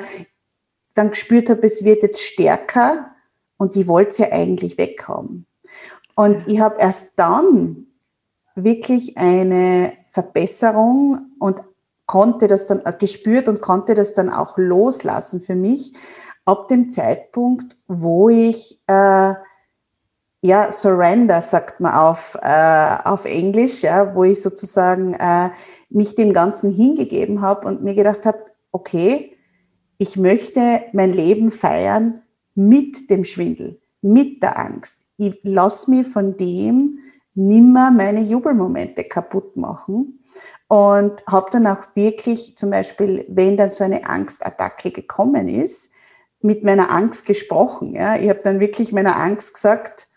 dann 0.94 1.12
gespürt 1.12 1.50
habe, 1.50 1.66
es 1.66 1.84
wird 1.84 2.04
jetzt 2.04 2.22
stärker 2.22 3.12
und 3.58 3.76
ich 3.76 3.88
wollte 3.88 4.12
es 4.12 4.18
ja 4.18 4.32
eigentlich 4.32 4.78
weghaben. 4.78 5.46
Und 6.16 6.48
ich 6.48 6.60
habe 6.60 6.76
erst 6.80 7.14
dann 7.18 7.88
wirklich 8.56 9.18
eine 9.18 9.94
Verbesserung 10.10 11.32
und 11.40 11.62
konnte 12.10 12.48
das 12.48 12.66
dann 12.66 12.82
gespürt 12.98 13.48
und 13.48 13.62
konnte 13.62 13.94
das 13.94 14.16
dann 14.16 14.32
auch 14.32 14.58
loslassen 14.58 15.42
für 15.42 15.54
mich 15.54 15.94
ab 16.44 16.68
dem 16.68 16.90
Zeitpunkt, 16.90 17.78
wo 17.88 18.30
ich 18.30 18.82
äh, 18.88 19.36
ja 20.42 20.72
Surrender 20.72 21.40
sagt 21.42 21.80
man 21.80 21.94
auf 21.94 22.36
äh, 22.42 22.98
auf 23.04 23.26
Englisch, 23.26 23.84
ja, 23.84 24.16
wo 24.16 24.24
ich 24.24 24.42
sozusagen 24.42 25.14
äh, 25.14 25.52
mich 25.92 26.16
dem 26.16 26.34
Ganzen 26.34 26.74
hingegeben 26.74 27.42
habe 27.42 27.68
und 27.68 27.84
mir 27.84 27.94
gedacht 27.94 28.26
habe, 28.26 28.40
okay, 28.72 29.38
ich 30.00 30.18
möchte 30.18 30.82
mein 30.94 31.12
Leben 31.12 31.52
feiern 31.52 32.24
mit 32.56 33.12
dem 33.12 33.24
Schwindel, 33.24 33.80
mit 34.02 34.42
der 34.42 34.58
Angst. 34.58 35.06
Ich 35.18 35.40
lasse 35.44 35.92
mich 35.92 36.08
von 36.08 36.38
dem 36.38 36.98
nimmer 37.36 37.92
meine 37.92 38.22
Jubelmomente 38.22 39.04
kaputt 39.04 39.56
machen 39.56 40.20
und 40.70 41.26
habe 41.26 41.50
dann 41.52 41.66
auch 41.66 41.84
wirklich 41.96 42.56
zum 42.56 42.70
Beispiel, 42.70 43.26
wenn 43.28 43.58
dann 43.58 43.72
so 43.72 43.84
eine 43.84 44.08
Angstattacke 44.08 44.92
gekommen 44.92 45.50
ist, 45.50 45.92
mit 46.42 46.64
meiner 46.64 46.92
Angst 46.92 47.26
gesprochen. 47.26 47.96
Ja. 47.96 48.16
Ich 48.16 48.30
habe 48.30 48.42
dann 48.44 48.60
wirklich 48.60 48.94
meiner 48.94 49.18
Angst 49.18 49.56
gesagt, 49.56 50.08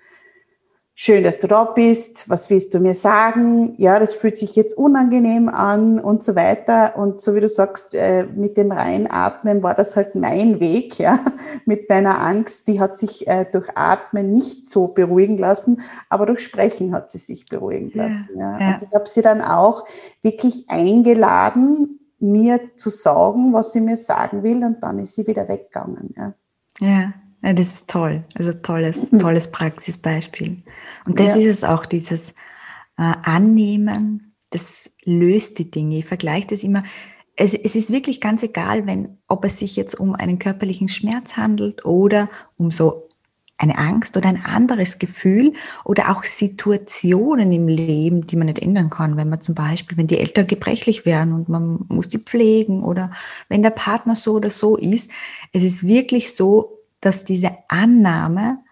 schön, 0.95 1.25
dass 1.25 1.41
du 1.41 1.49
da 1.49 1.65
bist, 1.65 2.29
was 2.29 2.51
willst 2.51 2.75
du 2.75 2.79
mir 2.79 2.95
sagen? 2.95 3.75
Ja, 3.79 3.99
das 3.99 4.15
fühlt 4.15 4.37
sich 4.37 4.55
jetzt 4.57 4.77
unangenehm 4.77 5.49
an 5.49 5.99
und 5.99 6.23
so 6.23 6.37
weiter. 6.37 6.97
Und 6.97 7.21
so 7.21 7.35
wie 7.35 7.41
du 7.41 7.49
sagst, 7.49 7.95
äh, 7.95 8.25
mit 8.25 8.57
dem 8.57 8.73
Reinatmen 8.73 9.63
war 9.63 9.75
das 9.75 9.97
halt 9.97 10.15
mein 10.15 10.61
Weg, 10.61 10.99
ja, 10.99 11.19
mit 11.65 11.89
meiner 11.89 12.21
Angst. 12.21 12.69
Die 12.69 12.81
hat 12.81 12.99
sich 12.99 13.27
äh, 13.27 13.47
durch 13.51 13.69
Atmen 13.75 14.33
nicht 14.33 14.71
so 14.71 14.89
beruhigen 14.89 15.39
lassen, 15.39 15.81
aber 16.09 16.27
durch 16.27 16.41
Sprechen 16.41 16.95
hat 16.95 17.11
sie 17.11 17.19
sich 17.19 17.47
beruhigen 17.49 17.91
lassen. 17.95 18.39
Ja. 18.39 18.59
ja. 18.59 18.75
Und 18.75 18.83
ich 18.83 18.95
habe 18.95 19.09
sie 19.09 19.23
dann 19.23 19.41
auch 19.41 19.85
wirklich 20.23 20.69
eingeladen, 20.69 21.99
mir 22.19 22.61
zu 22.77 22.91
sagen, 22.91 23.53
was 23.53 23.73
sie 23.73 23.81
mir 23.81 23.97
sagen 23.97 24.45
will, 24.45 24.63
und 24.63 24.83
dann 24.83 25.01
ist 25.01 25.17
sie 25.17 25.27
wieder 25.27 25.49
weggegangen. 25.49 26.15
Ja. 26.17 26.35
Ja, 26.81 27.13
ja, 27.43 27.53
das 27.53 27.69
ist 27.69 27.91
toll. 27.91 28.25
Also 28.35 28.53
tolles, 28.53 29.11
mhm. 29.11 29.19
tolles 29.19 29.51
Praxisbeispiel. 29.51 30.59
Und 31.07 31.19
das 31.19 31.35
ja. 31.35 31.43
ist 31.43 31.59
es 31.59 31.65
auch, 31.65 31.87
dieses 31.87 32.31
äh, 32.99 33.15
Annehmen, 33.25 34.35
das 34.51 34.91
löst 35.05 35.59
die 35.59 35.71
Dinge. 35.71 35.99
Ich 35.99 36.05
vergleiche 36.05 36.49
das 36.49 36.63
immer. 36.63 36.85
Es, 37.35 37.55
es 37.55 37.75
ist 37.75 37.93
wirklich 37.93 38.21
ganz 38.21 38.43
egal, 38.43 38.87
wenn, 38.87 39.19
ob 39.27 39.45
es 39.45 39.59
sich 39.59 39.75
jetzt 39.77 39.99
um 39.99 40.15
einen 40.15 40.39
körperlichen 40.39 40.89
Schmerz 40.89 41.37
handelt 41.37 41.85
oder 41.85 42.29
um 42.57 42.71
so 42.71 43.09
eine 43.63 43.79
Angst 43.79 44.17
oder 44.17 44.29
ein 44.29 44.45
anderes 44.45 44.99
Gefühl 44.99 45.53
oder 45.85 46.11
auch 46.11 46.25
Situationen 46.25 47.53
im 47.53 47.69
Leben, 47.69 48.27
die 48.27 48.37
man 48.37 48.47
nicht 48.47 48.59
ändern 48.59 48.91
kann. 48.91 49.17
Wenn 49.17 49.29
man 49.29 49.41
zum 49.41 49.55
Beispiel, 49.55 49.97
wenn 49.97 50.09
die 50.09 50.19
Eltern 50.19 50.47
gebrechlich 50.47 51.07
werden 51.07 51.33
und 51.33 51.49
man 51.49 51.85
muss 51.89 52.09
die 52.09 52.19
pflegen 52.19 52.83
oder 52.83 53.13
wenn 53.49 53.63
der 53.63 53.71
Partner 53.71 54.17
so 54.17 54.35
oder 54.35 54.51
so 54.51 54.77
ist. 54.77 55.11
Es 55.53 55.63
ist 55.65 55.87
wirklich 55.87 56.35
so, 56.35 56.82
dass 57.03 57.25
diese 57.25 57.51
Annahme 57.69 58.65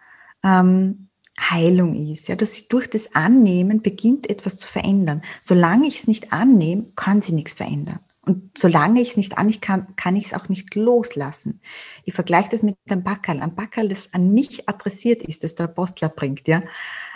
ähm, 0.42 1.08
Heilung 1.38 1.94
ist, 1.94 2.28
ja, 2.28 2.36
dass 2.36 2.68
durch 2.68 2.88
das 2.88 3.14
Annehmen 3.14 3.82
beginnt 3.82 4.28
etwas 4.28 4.56
zu 4.56 4.66
verändern. 4.66 5.22
Solange 5.40 5.86
ich 5.86 6.00
es 6.00 6.06
nicht 6.06 6.32
annehme, 6.32 6.86
kann 6.96 7.20
sie 7.20 7.32
nichts 7.32 7.52
verändern. 7.52 8.00
Und 8.22 8.56
solange 8.56 9.00
ich 9.00 9.10
es 9.10 9.16
nicht 9.16 9.38
annehme, 9.38 9.58
kann, 9.60 9.96
kann 9.96 10.14
ich 10.14 10.26
es 10.26 10.34
auch 10.34 10.48
nicht 10.50 10.74
loslassen. 10.74 11.60
Ich 12.04 12.12
vergleiche 12.12 12.50
das 12.50 12.62
mit 12.62 12.76
einem 12.88 13.02
Backerl. 13.02 13.40
Ein 13.40 13.54
Backerl, 13.54 13.88
das 13.88 14.12
an 14.12 14.32
mich 14.32 14.68
adressiert 14.68 15.24
ist, 15.24 15.42
das 15.42 15.54
der 15.54 15.66
Apostler 15.66 16.10
bringt, 16.10 16.46
ja. 16.46 16.60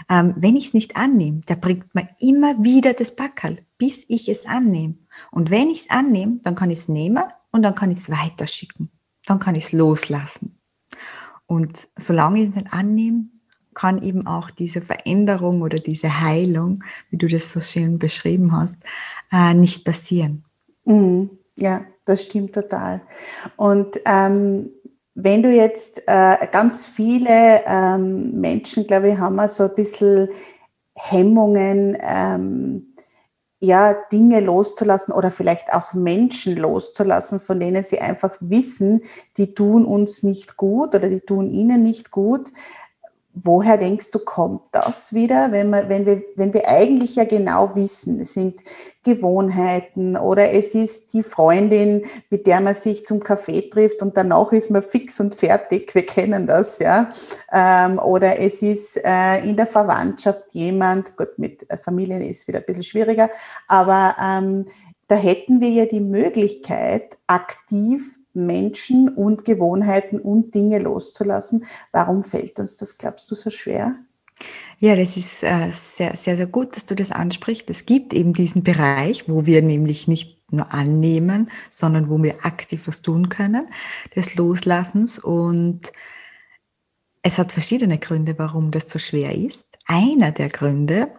Ähm, 0.09 0.35
wenn 0.37 0.57
ich 0.57 0.69
es 0.69 0.75
nicht 0.75 0.97
annehme, 0.97 1.43
der 1.43 1.57
bringt 1.57 1.95
mir 1.95 2.09
immer 2.19 2.65
wieder 2.65 2.95
das 2.95 3.15
Backerl, 3.15 3.59
bis 3.77 4.05
ich 4.09 4.29
es 4.29 4.47
annehme. 4.47 4.97
Und 5.31 5.51
wenn 5.51 5.69
ich 5.69 5.83
es 5.83 5.91
annehme, 5.91 6.41
dann 6.43 6.55
kann 6.55 6.71
ich 6.71 6.79
es 6.79 6.89
nehmen 6.89 7.23
und 7.53 7.63
dann 7.63 7.75
kann 7.75 7.91
ich 7.91 7.99
es 7.99 8.11
weiterschicken. 8.11 8.91
Dann 9.27 9.39
kann 9.39 9.55
ich 9.55 9.67
es 9.67 9.73
loslassen. 9.73 10.59
Und 11.47 11.89
solange 11.97 12.43
ich 12.43 12.51
es 12.51 12.55
nicht 12.55 12.73
annehme, 12.73 13.27
kann 13.75 14.03
eben 14.03 14.27
auch 14.27 14.51
diese 14.51 14.81
Veränderung 14.81 15.63
oder 15.63 15.79
diese 15.79 16.21
Heilung, 16.21 16.83
wie 17.11 17.19
du 17.19 17.27
das 17.27 17.51
so 17.51 17.61
schön 17.61 17.99
beschrieben 17.99 18.57
hast, 18.57 18.83
äh, 19.33 19.53
nicht 19.53 19.85
passieren. 19.85 20.45
Mhm. 20.85 21.31
Ja, 21.57 21.85
das 22.05 22.23
stimmt 22.25 22.55
total. 22.55 23.03
Und 23.57 24.01
ähm, 24.07 24.71
wenn 25.15 25.43
du 25.43 25.51
jetzt 25.51 26.03
äh, 26.07 26.47
ganz 26.51 26.87
viele 26.87 27.63
ähm, 27.67 28.41
Menschen, 28.41 28.87
glaube 28.87 29.11
ich, 29.11 29.19
haben 29.19 29.37
wir 29.37 29.49
so 29.49 29.65
ein 29.65 29.75
bisschen 29.77 30.29
Hemmungen, 30.95 31.97
ähm, 32.01 32.94
ja, 33.65 33.95
Dinge 34.13 34.41
loszulassen 34.41 35.13
oder 35.13 35.31
vielleicht 35.31 35.73
auch 35.73 35.93
Menschen 35.93 36.57
loszulassen, 36.57 37.41
von 37.41 37.59
denen 37.61 37.83
sie 37.83 38.01
einfach 38.01 38.37
wissen, 38.41 39.03
die 39.37 39.55
tun 39.55 39.85
uns 39.85 40.23
nicht 40.23 40.57
gut 40.57 40.95
oder 40.95 41.09
die 41.09 41.21
tun 41.21 41.51
ihnen 41.51 41.83
nicht 41.83 42.11
gut. 42.11 42.53
Woher 43.33 43.79
denkst 43.79 44.13
du, 44.13 44.21
kommt 44.21 44.63
das 44.71 45.13
wieder, 45.13 45.51
wenn, 45.51 45.71
wir, 45.71 45.89
wenn, 45.89 46.07
wir, 46.07 46.23
wenn 46.37 46.55
wir 46.55 46.69
eigentlich 46.69 47.17
ja 47.17 47.25
genau 47.25 47.75
wissen, 47.75 48.21
es 48.21 48.35
sind 48.35 48.61
Gewohnheiten 49.05 50.17
oder 50.17 50.53
es 50.53 50.75
ist 50.75 51.13
die 51.13 51.23
Freundin, 51.23 52.05
mit 52.31 52.47
der 52.47 52.61
man 52.61 52.75
sich 52.75 53.05
zum 53.05 53.21
Kaffee 53.21 53.69
trifft 53.71 54.03
und 54.03 54.17
danach 54.17 54.53
ist 54.53 54.71
man 54.71 54.83
fix 54.83 55.21
und 55.21 55.35
fertig, 55.35 55.95
wir 55.95 56.05
kennen 56.07 56.47
das, 56.47 56.79
ja. 56.79 57.09
Ähm, 57.53 57.99
oder 57.99 58.41
es 58.41 58.63
ist 58.63 58.97
äh, 59.05 59.45
in 59.45 59.57
der 59.57 59.67
Verwandtschaft 59.67 60.47
jemand, 60.53 61.17
gut, 61.17 61.39
mit 61.39 61.67
Familien 61.83 62.23
ist 62.23 62.49
wieder 62.49 62.59
ein 62.59 62.67
bisschen 62.67 62.85
schwieriger, 62.85 63.31
aber 63.69 64.17
ähm, 64.21 64.67
da 65.07 65.17
hätten 65.17 65.61
wir 65.61 65.69
ja 65.69 65.87
die 65.87 66.01
Möglichkeit, 66.01 67.19
aktiv 67.27 68.19
Menschen 68.33 69.09
und 69.09 69.45
Gewohnheiten 69.45 70.19
und 70.19 70.55
Dinge 70.55 70.79
loszulassen. 70.79 71.67
Warum 71.93 72.25
fällt 72.25 72.59
uns 72.59 72.77
das, 72.77 72.99
glaubst 72.99 73.31
du, 73.31 73.35
so 73.35 73.51
schwer? 73.51 73.95
Ja, 74.85 74.97
das 74.97 75.17
ist 75.17 75.43
äh, 75.43 75.71
sehr, 75.71 76.15
sehr, 76.15 76.37
sehr 76.37 76.47
gut, 76.47 76.77
dass 76.77 76.85
du 76.85 76.95
das 76.95 77.11
ansprichst. 77.11 77.71
Es 77.71 77.87
gibt 77.87 78.13
eben 78.13 78.35
diesen 78.35 78.65
Bereich, 78.65 79.27
wo 79.27 79.47
wir 79.47 79.63
nämlich 79.63 80.09
nicht 80.09 80.53
nur 80.53 80.75
annehmen, 80.75 81.51
sondern 81.71 82.11
wo 82.11 82.23
wir 82.23 82.45
aktiv 82.45 82.87
was 82.87 83.01
tun 83.01 83.31
können, 83.31 83.67
des 84.15 84.35
Loslassens. 84.35 85.19
Und 85.19 85.91
es 87.23 87.39
hat 87.39 87.51
verschiedene 87.51 87.97
Gründe, 87.97 88.39
warum 88.39 88.73
das 88.73 88.91
so 88.91 88.99
schwer 88.99 89.35
ist. 89.35 89.67
Einer 89.87 90.33
der 90.33 90.51
Gründe 90.51 91.15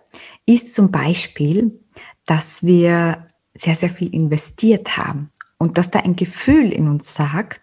ist 0.46 0.76
zum 0.76 0.92
Beispiel, 0.92 1.80
dass 2.28 2.62
wir 2.62 3.26
sehr, 3.56 3.74
sehr 3.74 3.90
viel 3.90 4.14
investiert 4.14 4.96
haben 4.96 5.32
und 5.58 5.80
dass 5.80 5.90
da 5.90 6.02
ein 6.02 6.16
Gefühl 6.16 6.72
in 6.72 6.88
uns 6.88 7.16
sagt, 7.16 7.62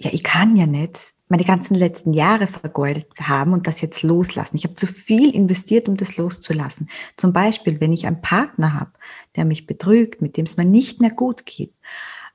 ja, 0.00 0.10
ich 0.12 0.22
kann 0.22 0.54
ja 0.56 0.66
nicht 0.66 1.14
meine 1.28 1.44
ganzen 1.44 1.74
letzten 1.74 2.12
Jahre 2.12 2.46
vergeudet 2.46 3.08
haben 3.20 3.52
und 3.52 3.66
das 3.66 3.80
jetzt 3.80 4.02
loslassen. 4.02 4.56
Ich 4.56 4.64
habe 4.64 4.76
zu 4.76 4.86
viel 4.86 5.34
investiert, 5.34 5.88
um 5.88 5.96
das 5.96 6.16
loszulassen. 6.16 6.88
Zum 7.16 7.32
Beispiel, 7.32 7.80
wenn 7.80 7.92
ich 7.92 8.06
einen 8.06 8.22
Partner 8.22 8.74
habe, 8.74 8.92
der 9.36 9.44
mich 9.44 9.66
betrügt, 9.66 10.22
mit 10.22 10.36
dem 10.36 10.46
es 10.46 10.56
mir 10.56 10.64
nicht 10.64 11.00
mehr 11.00 11.10
gut 11.10 11.44
geht, 11.44 11.74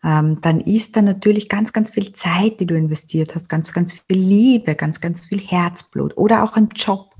ähm, 0.03 0.39
dann 0.41 0.59
ist 0.59 0.97
da 0.97 1.01
natürlich 1.01 1.47
ganz, 1.47 1.71
ganz 1.71 1.91
viel 1.91 2.11
Zeit, 2.11 2.59
die 2.59 2.65
du 2.65 2.75
investiert 2.75 3.33
hast, 3.33 3.47
ganz, 3.47 3.71
ganz 3.71 3.93
viel 3.93 4.03
Liebe, 4.17 4.75
ganz, 4.75 4.99
ganz 4.99 5.25
viel 5.25 5.39
Herzblut 5.39 6.17
oder 6.17 6.43
auch 6.43 6.53
ein 6.53 6.69
Job. 6.75 7.11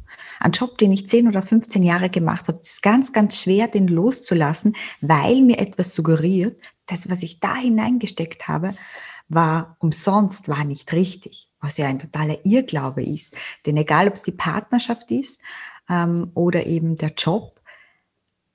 Ein 0.41 0.51
Job, 0.51 0.77
den 0.77 0.91
ich 0.91 1.07
10 1.07 1.29
oder 1.29 1.41
15 1.41 1.83
Jahre 1.83 2.09
gemacht 2.09 2.50
habe, 2.50 2.59
ist 2.62 2.83
ganz, 2.83 3.13
ganz 3.13 3.39
schwer, 3.39 3.69
den 3.69 3.88
loszulassen, 3.88 4.75
weil 5.00 5.41
mir 5.41 5.57
etwas 5.57 5.95
suggeriert, 5.95 6.62
das, 6.85 7.09
was 7.09 7.23
ich 7.23 7.39
da 7.39 7.55
hineingesteckt 7.55 8.50
habe, 8.50 8.75
war 9.30 9.77
umsonst, 9.80 10.48
war 10.48 10.63
nicht 10.63 10.92
richtig, 10.94 11.50
was 11.60 11.77
ja 11.77 11.88
ein 11.88 12.00
totaler 12.00 12.46
Irrglaube 12.46 13.03
ist. 13.03 13.34
Denn 13.65 13.77
egal, 13.77 14.08
ob 14.08 14.15
es 14.15 14.24
die 14.24 14.32
Partnerschaft 14.32 15.12
ist 15.12 15.42
ähm, 15.89 16.32
oder 16.34 16.65
eben 16.65 16.96
der 16.96 17.13
Job, 17.18 17.62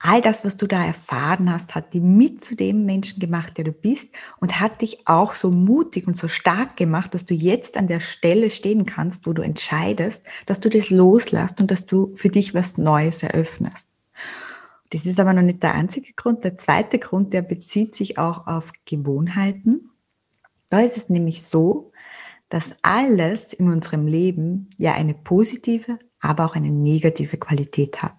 all 0.00 0.22
das, 0.22 0.44
was 0.44 0.56
du 0.56 0.66
da 0.66 0.84
erfahren 0.84 1.52
hast, 1.52 1.74
hat 1.74 1.92
dich 1.92 2.02
mit 2.02 2.42
zu 2.42 2.54
dem 2.54 2.84
Menschen 2.84 3.18
gemacht, 3.18 3.56
der 3.56 3.64
du 3.64 3.72
bist 3.72 4.10
und 4.38 4.60
hat 4.60 4.80
dich 4.80 5.06
auch 5.06 5.32
so 5.32 5.50
mutig 5.50 6.06
und 6.06 6.16
so 6.16 6.28
stark 6.28 6.76
gemacht, 6.76 7.14
dass 7.14 7.26
du 7.26 7.34
jetzt 7.34 7.76
an 7.76 7.88
der 7.88 8.00
Stelle 8.00 8.50
stehen 8.50 8.86
kannst, 8.86 9.26
wo 9.26 9.32
du 9.32 9.42
entscheidest, 9.42 10.22
dass 10.46 10.60
du 10.60 10.68
das 10.68 10.90
loslässt 10.90 11.60
und 11.60 11.70
dass 11.70 11.86
du 11.86 12.14
für 12.14 12.28
dich 12.28 12.54
was 12.54 12.78
Neues 12.78 13.22
eröffnest. 13.22 13.88
Das 14.90 15.04
ist 15.04 15.20
aber 15.20 15.34
noch 15.34 15.42
nicht 15.42 15.62
der 15.62 15.74
einzige 15.74 16.12
Grund. 16.14 16.44
Der 16.44 16.56
zweite 16.56 16.98
Grund, 16.98 17.32
der 17.32 17.42
bezieht 17.42 17.94
sich 17.94 18.18
auch 18.18 18.46
auf 18.46 18.72
Gewohnheiten. 18.86 19.90
Da 20.70 20.80
ist 20.80 20.96
es 20.96 21.08
nämlich 21.08 21.42
so, 21.42 21.92
dass 22.48 22.74
alles 22.82 23.52
in 23.52 23.68
unserem 23.68 24.06
Leben 24.06 24.68
ja 24.76 24.94
eine 24.94 25.14
positive, 25.14 25.98
aber 26.20 26.44
auch 26.44 26.54
eine 26.54 26.70
negative 26.70 27.36
Qualität 27.36 28.02
hat. 28.02 28.14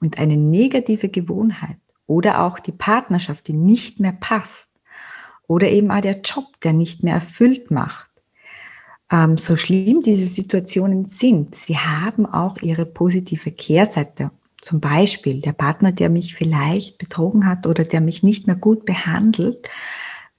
Und 0.00 0.18
eine 0.18 0.36
negative 0.36 1.08
Gewohnheit 1.08 1.76
oder 2.06 2.42
auch 2.44 2.58
die 2.58 2.72
Partnerschaft, 2.72 3.46
die 3.48 3.52
nicht 3.52 4.00
mehr 4.00 4.12
passt, 4.12 4.70
oder 5.46 5.68
eben 5.68 5.90
auch 5.90 6.00
der 6.00 6.20
Job, 6.20 6.44
der 6.62 6.72
nicht 6.72 7.02
mehr 7.02 7.14
erfüllt 7.14 7.72
macht, 7.72 8.08
ähm, 9.10 9.36
so 9.36 9.56
schlimm 9.56 10.00
diese 10.02 10.28
Situationen 10.28 11.06
sind, 11.06 11.56
sie 11.56 11.76
haben 11.76 12.24
auch 12.24 12.58
ihre 12.58 12.86
positive 12.86 13.50
Kehrseite. 13.50 14.30
Zum 14.60 14.80
Beispiel 14.80 15.40
der 15.40 15.52
Partner, 15.52 15.90
der 15.90 16.08
mich 16.08 16.36
vielleicht 16.36 16.98
betrogen 16.98 17.46
hat 17.46 17.66
oder 17.66 17.82
der 17.82 18.00
mich 18.00 18.22
nicht 18.22 18.46
mehr 18.46 18.54
gut 18.54 18.84
behandelt, 18.84 19.68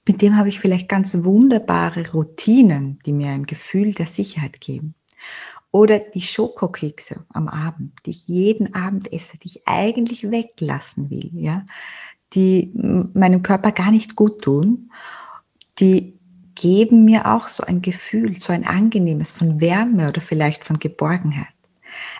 mit 0.06 0.22
dem 0.22 0.36
habe 0.36 0.48
ich 0.48 0.58
vielleicht 0.58 0.88
ganz 0.88 1.16
wunderbare 1.22 2.10
Routinen, 2.12 2.98
die 3.06 3.12
mir 3.12 3.30
ein 3.30 3.46
Gefühl 3.46 3.94
der 3.94 4.06
Sicherheit 4.06 4.60
geben. 4.60 4.94
Oder 5.70 6.00
die 6.00 6.20
Schokokekse 6.20 7.24
am 7.32 7.48
Abend, 7.48 7.92
die 8.04 8.10
ich 8.10 8.28
jeden 8.28 8.74
Abend 8.74 9.10
esse, 9.12 9.38
die 9.38 9.48
ich 9.48 9.62
eigentlich 9.66 10.30
weglassen 10.30 11.08
will, 11.08 11.30
ja, 11.34 11.64
die 12.34 12.72
meinem 12.74 13.42
Körper 13.42 13.72
gar 13.72 13.90
nicht 13.90 14.16
gut 14.16 14.42
tun, 14.42 14.90
die 15.78 16.18
geben 16.54 17.04
mir 17.04 17.32
auch 17.32 17.48
so 17.48 17.62
ein 17.62 17.80
Gefühl, 17.80 18.38
so 18.38 18.52
ein 18.52 18.66
angenehmes 18.66 19.30
von 19.30 19.60
Wärme 19.60 20.08
oder 20.08 20.20
vielleicht 20.20 20.64
von 20.64 20.78
Geborgenheit. 20.78 21.46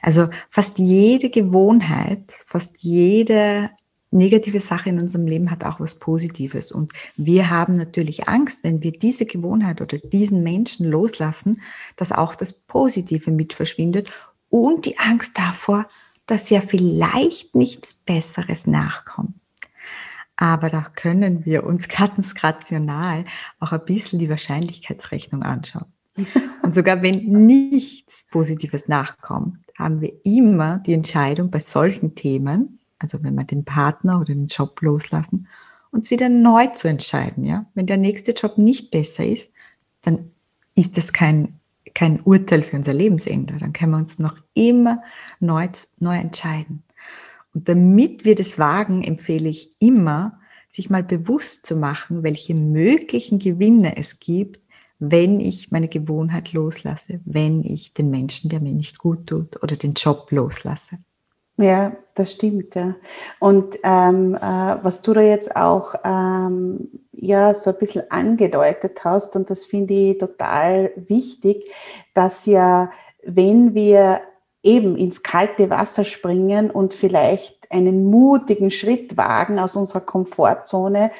Also 0.00 0.28
fast 0.48 0.78
jede 0.78 1.30
Gewohnheit, 1.30 2.32
fast 2.46 2.78
jede 2.78 3.70
negative 4.12 4.60
Sache 4.60 4.90
in 4.90 4.98
unserem 4.98 5.26
Leben 5.26 5.50
hat 5.50 5.64
auch 5.64 5.80
was 5.80 5.98
Positives. 5.98 6.70
Und 6.70 6.92
wir 7.16 7.50
haben 7.50 7.76
natürlich 7.76 8.28
Angst, 8.28 8.60
wenn 8.62 8.82
wir 8.82 8.92
diese 8.92 9.26
Gewohnheit 9.26 9.80
oder 9.80 9.98
diesen 9.98 10.42
Menschen 10.42 10.86
loslassen, 10.86 11.62
dass 11.96 12.12
auch 12.12 12.34
das 12.34 12.52
Positive 12.52 13.30
mit 13.30 13.52
verschwindet 13.52 14.10
und 14.48 14.86
die 14.86 14.98
Angst 14.98 15.38
davor, 15.38 15.88
dass 16.26 16.50
ja 16.50 16.60
vielleicht 16.60 17.54
nichts 17.54 17.94
Besseres 17.94 18.66
nachkommt. 18.66 19.34
Aber 20.36 20.70
da 20.70 20.86
können 20.94 21.44
wir 21.44 21.64
uns 21.64 21.88
ganz 22.00 22.34
rational 22.42 23.24
auch 23.60 23.72
ein 23.72 23.84
bisschen 23.84 24.18
die 24.18 24.30
Wahrscheinlichkeitsrechnung 24.30 25.42
anschauen. 25.42 25.86
Und 26.62 26.74
sogar 26.74 27.00
wenn 27.02 27.24
nichts 27.46 28.26
Positives 28.30 28.86
nachkommt, 28.86 29.58
haben 29.78 30.00
wir 30.00 30.12
immer 30.24 30.78
die 30.80 30.92
Entscheidung 30.92 31.50
bei 31.50 31.60
solchen 31.60 32.14
Themen, 32.14 32.78
also 33.02 33.22
wenn 33.22 33.34
wir 33.34 33.44
den 33.44 33.64
Partner 33.64 34.16
oder 34.16 34.34
den 34.34 34.46
Job 34.46 34.80
loslassen, 34.80 35.48
uns 35.90 36.10
wieder 36.10 36.28
neu 36.28 36.68
zu 36.68 36.88
entscheiden. 36.88 37.44
Ja? 37.44 37.66
Wenn 37.74 37.86
der 37.86 37.98
nächste 37.98 38.32
Job 38.32 38.58
nicht 38.58 38.90
besser 38.90 39.26
ist, 39.26 39.52
dann 40.00 40.30
ist 40.74 40.96
das 40.96 41.12
kein, 41.12 41.60
kein 41.94 42.20
Urteil 42.20 42.62
für 42.62 42.76
unser 42.76 42.94
Lebensende. 42.94 43.58
Dann 43.58 43.72
können 43.72 43.92
wir 43.92 43.98
uns 43.98 44.18
noch 44.18 44.36
immer 44.54 45.02
neu, 45.40 45.68
neu 46.00 46.16
entscheiden. 46.16 46.82
Und 47.54 47.68
damit 47.68 48.24
wir 48.24 48.34
das 48.34 48.58
wagen, 48.58 49.02
empfehle 49.02 49.48
ich 49.48 49.76
immer, 49.78 50.40
sich 50.68 50.88
mal 50.88 51.02
bewusst 51.02 51.66
zu 51.66 51.76
machen, 51.76 52.22
welche 52.22 52.54
möglichen 52.54 53.38
Gewinne 53.38 53.96
es 53.98 54.20
gibt, 54.20 54.62
wenn 54.98 55.40
ich 55.40 55.70
meine 55.70 55.88
Gewohnheit 55.88 56.52
loslasse, 56.52 57.20
wenn 57.24 57.62
ich 57.64 57.92
den 57.92 58.08
Menschen, 58.08 58.48
der 58.48 58.60
mir 58.60 58.72
nicht 58.72 58.98
gut 58.98 59.26
tut, 59.26 59.62
oder 59.62 59.76
den 59.76 59.92
Job 59.92 60.30
loslasse. 60.30 60.96
Ja, 61.62 61.92
das 62.14 62.32
stimmt, 62.32 62.74
ja. 62.74 62.96
Und 63.38 63.78
ähm, 63.84 64.34
äh, 64.34 64.40
was 64.40 65.02
du 65.02 65.14
da 65.14 65.20
jetzt 65.20 65.54
auch 65.54 65.94
ähm, 66.04 66.88
ja 67.12 67.54
so 67.54 67.70
ein 67.70 67.78
bisschen 67.78 68.10
angedeutet 68.10 69.04
hast, 69.04 69.36
und 69.36 69.48
das 69.48 69.64
finde 69.64 69.94
ich 69.94 70.18
total 70.18 70.90
wichtig, 70.96 71.70
dass 72.14 72.46
ja, 72.46 72.90
wenn 73.24 73.74
wir 73.74 74.20
eben 74.62 74.96
ins 74.96 75.22
kalte 75.22 75.70
Wasser 75.70 76.04
springen 76.04 76.70
und 76.70 76.94
vielleicht 76.94 77.70
einen 77.70 78.10
mutigen 78.10 78.70
Schritt 78.70 79.16
wagen 79.16 79.58
aus 79.58 79.76
unserer 79.76 80.02
Komfortzone 80.02 81.10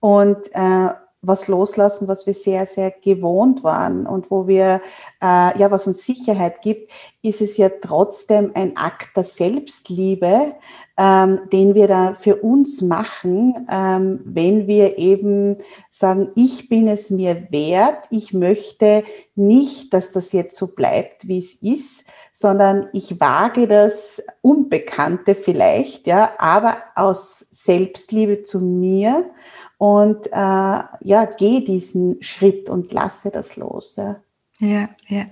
und 0.00 0.38
äh, 0.52 0.90
was 1.26 1.48
loslassen, 1.48 2.08
was 2.08 2.26
wir 2.26 2.34
sehr, 2.34 2.66
sehr 2.66 2.90
gewohnt 2.90 3.64
waren 3.64 4.06
und 4.06 4.30
wo 4.30 4.46
wir, 4.46 4.80
äh, 5.24 5.58
ja, 5.58 5.70
was 5.70 5.86
uns 5.86 6.04
Sicherheit 6.04 6.60
gibt, 6.60 6.92
ist 7.22 7.40
es 7.40 7.56
ja 7.56 7.70
trotzdem 7.70 8.50
ein 8.52 8.76
Akt 8.76 9.16
der 9.16 9.24
Selbstliebe, 9.24 10.54
ähm, 10.98 11.40
den 11.50 11.74
wir 11.74 11.88
da 11.88 12.14
für 12.14 12.36
uns 12.36 12.82
machen, 12.82 13.66
ähm, 13.72 14.20
wenn 14.24 14.66
wir 14.66 14.98
eben 14.98 15.56
sagen, 15.90 16.30
ich 16.36 16.68
bin 16.68 16.88
es 16.88 17.08
mir 17.08 17.46
wert, 17.50 18.04
ich 18.10 18.34
möchte 18.34 19.02
nicht, 19.34 19.94
dass 19.94 20.12
das 20.12 20.32
jetzt 20.32 20.58
so 20.58 20.74
bleibt, 20.74 21.26
wie 21.26 21.38
es 21.38 21.54
ist, 21.54 22.06
sondern 22.30 22.90
ich 22.92 23.18
wage 23.18 23.66
das 23.66 24.22
Unbekannte 24.42 25.34
vielleicht, 25.34 26.06
ja, 26.06 26.34
aber 26.36 26.76
aus 26.96 27.46
Selbstliebe 27.50 28.42
zu 28.42 28.60
mir 28.60 29.30
und 29.78 30.26
äh, 30.26 30.30
ja, 30.34 31.24
gehe 31.38 31.62
diesen 31.62 32.22
Schritt 32.22 32.68
und 32.68 32.92
lasse 32.92 33.30
das 33.30 33.56
los. 33.56 33.96
Ja, 33.96 34.16
ja, 34.58 34.88
ja, 35.08 35.26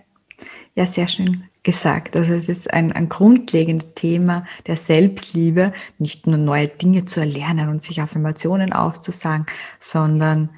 ja 0.75 0.87
sehr 0.87 1.09
schön 1.09 1.45
gesagt. 1.63 2.17
Also 2.17 2.35
es 2.35 2.49
ist 2.49 2.73
ein, 2.73 2.93
ein 2.93 3.09
grundlegendes 3.09 3.95
Thema 3.95 4.47
der 4.67 4.77
Selbstliebe, 4.77 5.73
nicht 5.99 6.27
nur 6.27 6.39
neue 6.39 6.69
Dinge 6.69 7.05
zu 7.05 7.21
erlernen 7.21 7.69
und 7.69 7.83
sich 7.83 8.03
auf 8.03 8.15
Emotionen 8.15 8.73
aufzusagen, 8.73 9.47
sondern 9.79 10.51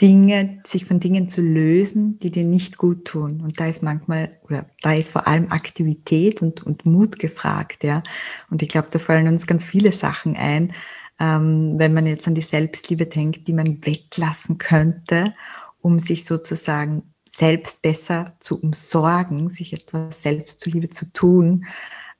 Dinge, 0.00 0.60
sich 0.64 0.84
von 0.84 0.98
Dingen 0.98 1.28
zu 1.28 1.42
lösen, 1.42 2.18
die 2.18 2.30
dir 2.30 2.44
nicht 2.44 2.76
gut 2.76 3.04
tun. 3.04 3.40
Und 3.40 3.60
da 3.60 3.66
ist 3.66 3.82
manchmal, 3.82 4.36
oder 4.42 4.66
da 4.82 4.94
ist 4.94 5.12
vor 5.12 5.28
allem 5.28 5.50
Aktivität 5.50 6.42
und, 6.42 6.64
und 6.64 6.84
Mut 6.86 7.18
gefragt, 7.18 7.84
ja. 7.84 8.02
Und 8.50 8.62
ich 8.62 8.68
glaube, 8.68 8.88
da 8.90 8.98
fallen 8.98 9.28
uns 9.28 9.46
ganz 9.46 9.64
viele 9.64 9.92
Sachen 9.92 10.36
ein, 10.36 10.72
ähm, 11.20 11.74
wenn 11.76 11.94
man 11.94 12.06
jetzt 12.06 12.26
an 12.26 12.34
die 12.34 12.40
Selbstliebe 12.40 13.06
denkt, 13.06 13.46
die 13.46 13.52
man 13.52 13.84
weglassen 13.86 14.58
könnte, 14.58 15.34
um 15.80 16.00
sich 16.00 16.24
sozusagen 16.24 17.11
selbst 17.32 17.82
besser 17.82 18.34
zu 18.40 18.60
umsorgen, 18.60 19.48
sich 19.48 19.72
etwas 19.72 20.22
selbst 20.22 20.60
zuliebe 20.60 20.88
zu 20.88 21.10
tun. 21.12 21.64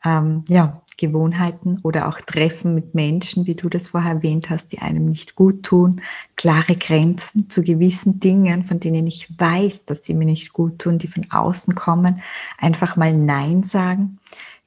Ähm, 0.04 0.44
ja, 0.48 0.82
Gewohnheiten 0.96 1.78
oder 1.82 2.08
auch 2.08 2.20
Treffen 2.20 2.74
mit 2.74 2.94
Menschen, 2.94 3.46
wie 3.46 3.54
du 3.54 3.68
das 3.68 3.88
vorher 3.88 4.14
erwähnt 4.14 4.50
hast, 4.50 4.72
die 4.72 4.78
einem 4.80 5.06
nicht 5.06 5.36
gut 5.36 5.62
tun, 5.62 6.00
klare 6.36 6.76
Grenzen 6.76 7.48
zu 7.48 7.62
gewissen 7.62 8.20
Dingen, 8.20 8.64
von 8.64 8.80
denen 8.80 9.06
ich 9.06 9.28
weiß, 9.38 9.84
dass 9.84 10.04
sie 10.04 10.14
mir 10.14 10.24
nicht 10.24 10.52
gut 10.52 10.78
tun, 10.78 10.98
die 10.98 11.08
von 11.08 11.30
außen 11.30 11.74
kommen, 11.74 12.22
einfach 12.58 12.96
mal 12.96 13.12
Nein 13.12 13.64
sagen, 13.64 14.18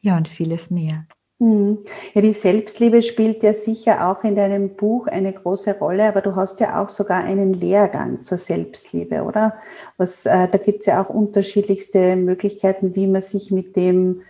ja 0.02 0.16
und 0.16 0.28
vieles 0.28 0.70
mehr. 0.70 1.06
Hm. 1.40 1.80
Ja, 2.14 2.22
die 2.22 2.32
Selbstliebe 2.32 3.02
spielt 3.02 3.44
ja 3.44 3.54
sicher 3.54 4.08
auch 4.10 4.24
in 4.24 4.38
deinem 4.38 4.76
Buch 4.78 5.08
eine 5.08 5.34
große 5.34 5.78
Rolle, 5.80 6.08
aber 6.08 6.22
du 6.22 6.36
hast 6.36 6.62
ja 6.62 6.82
auch 6.82 6.88
sogar 6.88 7.26
einen 7.26 7.54
Lehrgang 7.54 8.24
zur 8.24 8.38
Selbstliebe, 8.38 9.22
oder? 9.24 9.56
Was, 9.98 10.26
äh, 10.26 10.48
da 10.48 10.58
gibt 10.58 10.82
es 10.82 10.86
ja 10.86 11.04
auch 11.04 11.10
unterschiedlichste 11.10 12.16
Möglichkeiten, 12.16 12.96
wie 12.96 13.08
man 13.08 13.22
sich 13.22 13.52
mit 13.52 13.76
dem 13.76 14.22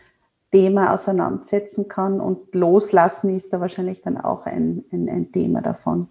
Thema 0.51 0.93
auseinandersetzen 0.95 1.87
kann 1.87 2.19
und 2.19 2.55
loslassen 2.55 3.35
ist 3.35 3.53
da 3.53 3.59
wahrscheinlich 3.61 4.01
dann 4.01 4.17
auch 4.17 4.45
ein, 4.47 4.83
ein, 4.91 5.07
ein 5.09 5.31
Thema 5.31 5.61
davon. 5.61 6.07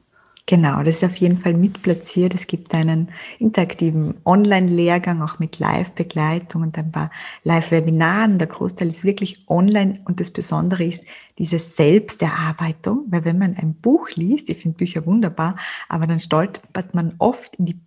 Genau, 0.46 0.82
das 0.82 0.96
ist 0.96 1.04
auf 1.04 1.16
jeden 1.16 1.38
Fall 1.38 1.54
mitplatziert. 1.54 2.34
Es 2.34 2.46
gibt 2.46 2.74
einen 2.74 3.10
interaktiven 3.38 4.14
Online-Lehrgang, 4.26 5.22
auch 5.22 5.38
mit 5.38 5.58
Live-Begleitung 5.58 6.60
und 6.60 6.76
ein 6.76 6.92
paar 6.92 7.10
Live-Webinaren. 7.44 8.36
Der 8.36 8.48
Großteil 8.48 8.88
ist 8.88 9.04
wirklich 9.04 9.48
online 9.48 9.94
und 10.04 10.20
das 10.20 10.30
Besondere 10.30 10.84
ist 10.84 11.06
diese 11.38 11.58
Selbsterarbeitung, 11.58 13.06
weil 13.08 13.24
wenn 13.24 13.38
man 13.38 13.56
ein 13.56 13.72
Buch 13.72 14.10
liest, 14.16 14.50
ich 14.50 14.58
finde 14.58 14.76
Bücher 14.76 15.06
wunderbar, 15.06 15.56
aber 15.88 16.06
dann 16.06 16.20
stolpert 16.20 16.94
man 16.94 17.14
oft 17.18 17.56
in 17.56 17.64
die 17.64 17.80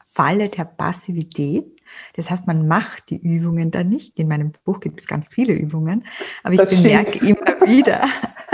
Falle 0.00 0.48
der 0.50 0.66
Passivität 0.66 1.77
das 2.14 2.30
heißt, 2.30 2.46
man 2.46 2.66
macht 2.66 3.10
die 3.10 3.18
Übungen 3.18 3.70
dann 3.70 3.88
nicht. 3.88 4.18
In 4.18 4.28
meinem 4.28 4.52
Buch 4.64 4.80
gibt 4.80 5.00
es 5.00 5.06
ganz 5.06 5.28
viele 5.28 5.52
Übungen, 5.54 6.04
aber 6.42 6.54
ich 6.54 6.60
das 6.60 6.82
bemerke 6.82 7.18
stimmt. 7.18 7.40
immer 7.40 7.60
wieder, 7.66 8.08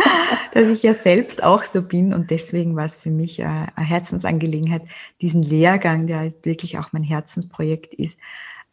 dass 0.53 0.68
ich 0.68 0.83
ja 0.83 0.94
selbst 0.94 1.42
auch 1.42 1.64
so 1.64 1.83
bin 1.83 2.12
und 2.12 2.31
deswegen 2.31 2.77
war 2.77 2.87
es 2.87 2.97
für 2.97 3.11
mich 3.11 3.40
äh, 3.40 3.44
eine 3.44 3.87
Herzensangelegenheit, 3.87 4.83
diesen 5.20 5.42
Lehrgang, 5.42 6.07
der 6.07 6.18
halt 6.18 6.44
wirklich 6.44 6.79
auch 6.79 6.92
mein 6.92 7.05
Herzensprojekt 7.05 7.94
ist, 7.94 8.18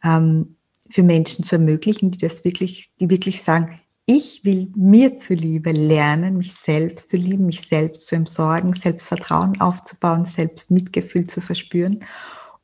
ähm, 0.04 0.56
für 0.90 1.02
Menschen 1.02 1.44
zu 1.44 1.56
ermöglichen, 1.56 2.10
die 2.10 2.18
das 2.18 2.44
wirklich, 2.44 2.90
die 3.00 3.08
wirklich 3.08 3.42
sagen, 3.42 3.80
ich 4.04 4.44
will 4.44 4.70
mir 4.74 5.16
zuliebe 5.18 5.70
lernen, 5.70 6.36
mich 6.38 6.54
selbst 6.54 7.08
zu 7.08 7.16
lieben, 7.16 7.46
mich 7.46 7.60
selbst 7.62 8.06
zu 8.06 8.16
entsorgen, 8.16 8.72
Selbstvertrauen 8.72 9.60
aufzubauen, 9.60 10.24
Selbstmitgefühl 10.24 11.28
zu 11.28 11.40
verspüren 11.40 12.04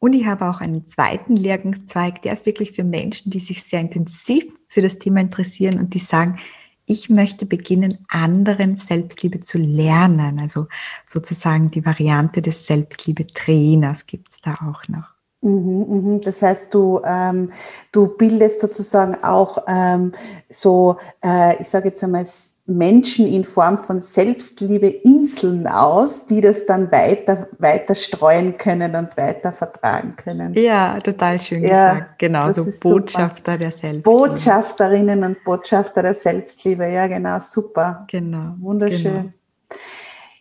und 0.01 0.15
ich 0.15 0.27
habe 0.27 0.49
auch 0.49 0.61
einen 0.61 0.87
zweiten 0.87 1.35
Lehrgangszweig, 1.35 2.23
der 2.23 2.33
ist 2.33 2.47
wirklich 2.47 2.73
für 2.73 2.85
Menschen, 2.85 3.31
die 3.31 3.41
sich 3.41 3.65
sehr 3.65 3.81
intensiv 3.81 4.45
für 4.69 4.83
das 4.83 4.99
Thema 4.99 5.21
interessieren 5.21 5.79
und 5.79 5.95
die 5.95 5.99
sagen, 5.99 6.39
ich 6.87 7.11
möchte 7.11 7.45
beginnen, 7.45 7.99
anderen 8.09 8.77
Selbstliebe 8.77 9.41
zu 9.41 9.59
lernen. 9.59 10.39
Also 10.39 10.69
sozusagen 11.05 11.71
die 11.71 11.85
Variante 11.85 12.41
des 12.41 12.67
Selbstliebe-Trainers 12.67 14.07
gibt 14.07 14.31
es 14.31 14.41
da 14.41 14.55
auch 14.55 14.89
noch. 14.89 15.19
Mhm, 15.41 15.87
mhm. 15.89 16.21
Das 16.21 16.43
heißt, 16.43 16.73
du, 16.73 17.01
ähm, 17.05 17.53
du 17.93 18.09
bildest 18.09 18.61
sozusagen 18.61 19.23
auch 19.23 19.59
ähm, 19.69 20.13
so, 20.49 20.97
äh, 21.25 21.61
ich 21.61 21.69
sage 21.69 21.89
jetzt 21.89 22.03
einmal, 22.03 22.27
Menschen 22.69 23.27
in 23.27 23.45
Form 23.45 23.79
von 23.79 24.03
Selbstliebe-Inseln 24.03 25.67
aus, 25.67 26.27
die 26.27 26.43
das 26.43 26.67
dann 26.67 26.93
weiter, 26.93 27.49
weiter 27.59 27.95
streuen 27.95 28.59
können 28.59 28.95
und 28.95 29.17
weiter 29.17 29.53
vertragen 29.53 30.15
können. 30.17 30.53
Ja, 30.53 30.99
total 31.01 31.41
schön 31.41 31.63
ja, 31.63 31.95
gesagt. 31.95 32.19
Genau, 32.19 32.51
so 32.53 32.65
Botschafter 32.83 33.53
super. 33.53 33.59
der 33.59 33.73
Selbstliebe. 33.73 34.03
Botschafterinnen 34.03 35.25
und 35.25 35.43
Botschafter 35.45 36.03
der 36.03 36.15
Selbstliebe, 36.15 36.87
ja, 36.87 37.07
genau, 37.07 37.39
super. 37.41 38.07
Genau. 38.11 38.55
Wunderschön. 38.61 39.15
Genau. 39.15 39.31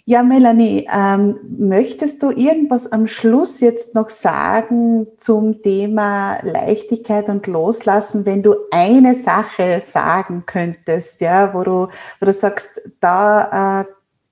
Ja, 0.10 0.24
Melanie, 0.24 0.88
ähm, 0.89 1.38
möchtest 1.60 2.24
du 2.24 2.32
irgendwas 2.32 2.89
am 2.93 3.08
Schluss 3.08 3.60
jetzt 3.60 3.93
noch 3.93 4.10
sagen 4.10 5.06
zum 5.17 5.62
Thema 5.62 6.38
Leichtigkeit 6.43 7.28
und 7.28 7.46
Loslassen, 7.46 8.26
wenn 8.26 8.41
du 8.41 8.56
eine 8.72 9.15
Sache 9.15 9.82
sagen 9.84 10.43
könntest, 10.46 11.20
ja, 11.20 11.54
wo 11.54 11.62
du, 11.63 11.88
wo 12.22 12.26
du 12.26 12.32
sagst, 12.32 12.89
da 13.02 13.82
äh, 13.82 13.86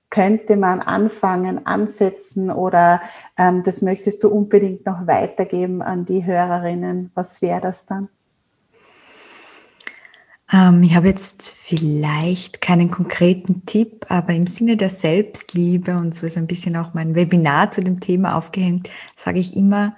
könnte 0.08 0.56
man 0.56 0.80
anfangen, 0.80 1.66
ansetzen 1.66 2.50
oder 2.50 3.02
ähm, 3.36 3.62
das 3.62 3.82
möchtest 3.82 4.24
du 4.24 4.30
unbedingt 4.30 4.86
noch 4.86 5.06
weitergeben 5.06 5.82
an 5.82 6.06
die 6.06 6.24
Hörerinnen? 6.24 7.10
Was 7.14 7.42
wäre 7.42 7.60
das 7.60 7.84
dann? 7.84 8.08
Ähm, 10.52 10.82
ich 10.82 10.94
habe 10.94 11.08
jetzt 11.08 11.48
vielleicht 11.48 12.60
keinen 12.60 12.90
konkreten 12.90 13.66
Tipp, 13.66 14.06
aber 14.08 14.32
im 14.34 14.46
Sinne 14.46 14.76
der 14.76 14.90
Selbstliebe 14.90 15.96
und 15.96 16.14
so 16.14 16.26
ist 16.26 16.36
ein 16.36 16.46
bisschen 16.46 16.76
auch 16.76 16.94
mein 16.94 17.14
Webinar 17.14 17.70
zu 17.70 17.82
dem 17.82 18.00
Thema 18.00 18.36
aufgehängt, 18.36 18.90
sage 19.16 19.40
ich 19.40 19.56
immer, 19.56 19.96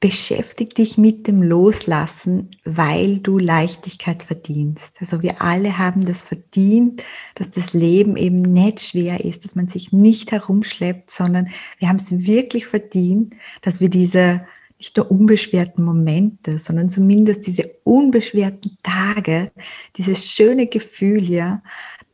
beschäftige 0.00 0.74
dich 0.74 0.96
mit 0.96 1.26
dem 1.26 1.42
Loslassen, 1.42 2.50
weil 2.64 3.18
du 3.18 3.38
Leichtigkeit 3.38 4.22
verdienst. 4.22 4.94
Also 4.98 5.20
wir 5.20 5.42
alle 5.42 5.76
haben 5.76 6.06
das 6.06 6.22
verdient, 6.22 7.04
dass 7.34 7.50
das 7.50 7.74
Leben 7.74 8.16
eben 8.16 8.40
nicht 8.40 8.80
schwer 8.80 9.22
ist, 9.22 9.44
dass 9.44 9.54
man 9.54 9.68
sich 9.68 9.92
nicht 9.92 10.32
herumschleppt, 10.32 11.10
sondern 11.10 11.50
wir 11.78 11.88
haben 11.90 11.96
es 11.96 12.10
wirklich 12.10 12.66
verdient, 12.66 13.34
dass 13.60 13.80
wir 13.80 13.90
diese 13.90 14.40
nicht 14.80 14.96
nur 14.96 15.10
unbeschwerten 15.10 15.84
Momente, 15.84 16.58
sondern 16.58 16.88
zumindest 16.88 17.46
diese 17.46 17.70
unbeschwerten 17.84 18.78
Tage, 18.82 19.52
dieses 19.96 20.26
schöne 20.26 20.66
Gefühl, 20.66 21.22
ja, 21.22 21.62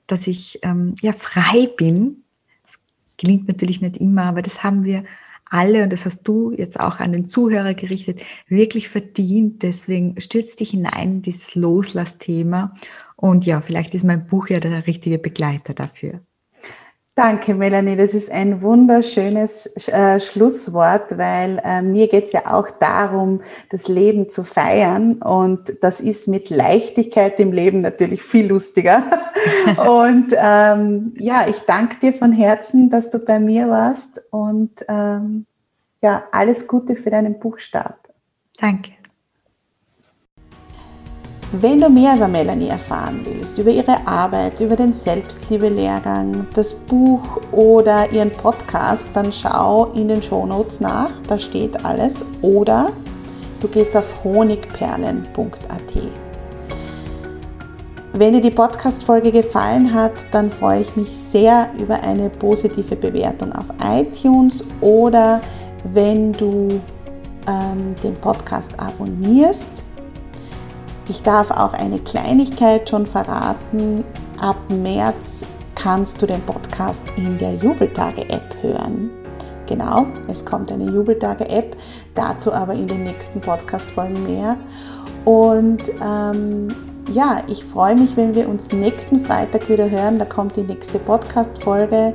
dass 0.09 0.26
ich 0.26 0.59
ähm, 0.62 0.96
ja 1.00 1.12
frei 1.12 1.68
bin. 1.76 2.24
Das 2.64 2.81
gelingt 3.18 3.46
natürlich 3.46 3.81
nicht 3.81 3.98
immer, 3.98 4.24
aber 4.24 4.42
das 4.42 4.64
haben 4.64 4.83
wir 4.83 5.05
alle, 5.48 5.85
und 5.85 5.92
das 5.92 6.05
hast 6.07 6.24
du 6.24 6.52
jetzt 6.52 6.81
auch 6.81 6.98
an 6.98 7.12
den 7.12 7.29
Zuhörer 7.29 7.74
gerichtet, 7.74 8.20
wirklich 8.48 8.88
verdient. 8.88 9.62
Deswegen 9.62 10.20
stürz 10.20 10.57
dich 10.57 10.70
hinein 10.70 11.16
in 11.16 11.22
dieses 11.22 11.55
Loslassthema. 11.55 12.74
Und 13.14 13.46
ja, 13.46 13.61
vielleicht 13.61 13.94
ist 13.94 14.05
mein 14.05 14.26
Buch 14.26 14.48
ja 14.48 14.59
der 14.59 14.88
richtige 14.88 15.18
Begleiter 15.18 15.72
dafür. 15.72 16.20
Danke, 17.16 17.55
Melanie. 17.55 17.96
Das 17.96 18.12
ist 18.12 18.31
ein 18.31 18.61
wunderschönes 18.61 19.74
äh, 19.88 20.20
Schlusswort, 20.20 21.16
weil 21.16 21.62
äh, 21.64 21.81
mir 21.81 22.09
geht 22.09 22.26
es 22.26 22.33
ja 22.33 22.52
auch 22.52 22.68
darum, 22.68 23.40
das 23.70 23.88
Leben 23.88 24.29
zu 24.29 24.44
feiern. 24.44 25.14
Und 25.22 25.79
das 25.81 26.02
ist 26.02 26.29
mit 26.29 26.50
Leichtigkeit 26.50 27.40
im 27.40 27.52
Leben 27.52 27.81
natürlich 27.81 28.22
viel 28.22 28.48
lustiger. 28.48 29.02
und 29.79 30.35
ähm, 30.37 31.14
ja, 31.18 31.46
ich 31.48 31.61
danke 31.61 31.96
dir 32.00 32.12
von 32.12 32.33
Herzen, 32.33 32.90
dass 32.90 33.09
du 33.09 33.18
bei 33.18 33.38
mir 33.38 33.70
warst. 33.70 34.22
Und 34.31 34.85
ähm, 34.87 35.46
ja, 36.02 36.24
alles 36.33 36.68
Gute 36.68 36.96
für 36.96 37.09
deinen 37.09 37.38
Buchstart. 37.38 37.96
Danke. 38.61 38.90
Wenn 41.52 41.80
du 41.80 41.88
mehr 41.88 42.16
über 42.16 42.26
Melanie 42.26 42.68
erfahren 42.68 43.20
willst, 43.22 43.56
über 43.59 43.70
ihre 43.70 44.04
Arbeit, 44.04 44.61
über 44.61 44.74
den 44.74 44.92
Selbstliebe-Lehrgang, 44.92 46.48
das 46.54 46.74
Buch 46.74 47.40
oder 47.52 48.11
ihren 48.11 48.32
Podcast, 48.32 49.11
dann 49.14 49.32
schau 49.32 49.92
in 49.94 50.09
den 50.09 50.20
Shownotes 50.20 50.80
nach, 50.80 51.11
da 51.28 51.38
steht 51.38 51.85
alles. 51.85 52.24
Oder 52.42 52.90
du 53.61 53.68
gehst 53.68 53.96
auf 53.96 54.24
honigperlen.at. 54.24 55.94
Wenn 58.12 58.32
dir 58.32 58.40
die 58.40 58.50
Podcast-Folge 58.50 59.30
gefallen 59.30 59.94
hat, 59.94 60.26
dann 60.32 60.50
freue 60.50 60.80
ich 60.80 60.96
mich 60.96 61.16
sehr 61.16 61.68
über 61.78 62.02
eine 62.02 62.28
positive 62.28 62.96
Bewertung 62.96 63.52
auf 63.52 63.66
iTunes 63.85 64.64
oder 64.80 65.40
wenn 65.92 66.32
du 66.32 66.80
ähm, 67.46 67.94
den 68.02 68.14
Podcast 68.16 68.72
abonnierst. 68.80 69.86
Ich 71.09 71.23
darf 71.23 71.51
auch 71.53 71.73
eine 71.73 72.01
Kleinigkeit 72.01 72.88
schon 72.88 73.07
verraten. 73.07 74.03
Ab 74.40 74.57
März 74.69 75.45
kannst 75.77 76.21
du 76.21 76.27
den 76.27 76.40
Podcast 76.42 77.05
in 77.16 77.38
der 77.38 77.55
Jubeltage-App 77.55 78.57
hören. 78.61 79.11
Genau, 79.66 80.07
es 80.29 80.45
kommt 80.45 80.73
eine 80.73 80.90
Jubeltage-App, 80.90 81.77
dazu 82.14 82.53
aber 82.53 82.75
in 82.75 82.88
den 82.88 83.05
nächsten 83.05 83.40
Podcast-Folgen 83.40 84.25
mehr. 84.25 84.57
Und 85.25 85.83
ähm, 86.03 86.69
ja, 87.12 87.42
ich 87.49 87.64
freue 87.64 87.95
mich, 87.95 88.16
wenn 88.16 88.35
wir 88.35 88.49
uns 88.49 88.73
nächsten 88.73 89.25
Freitag 89.25 89.69
wieder 89.69 89.88
hören. 89.88 90.19
Da 90.19 90.25
kommt 90.25 90.57
die 90.57 90.62
nächste 90.62 90.99
Podcast-Folge. 90.99 92.14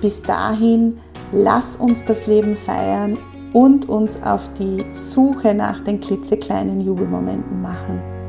Bis 0.00 0.20
dahin, 0.20 0.98
lass 1.32 1.76
uns 1.76 2.04
das 2.04 2.26
Leben 2.26 2.56
feiern 2.56 3.18
und 3.52 3.88
uns 3.88 4.20
auf 4.22 4.48
die 4.58 4.84
Suche 4.90 5.54
nach 5.54 5.84
den 5.84 6.00
klitzekleinen 6.00 6.80
Jubelmomenten 6.80 7.62
machen. 7.62 8.21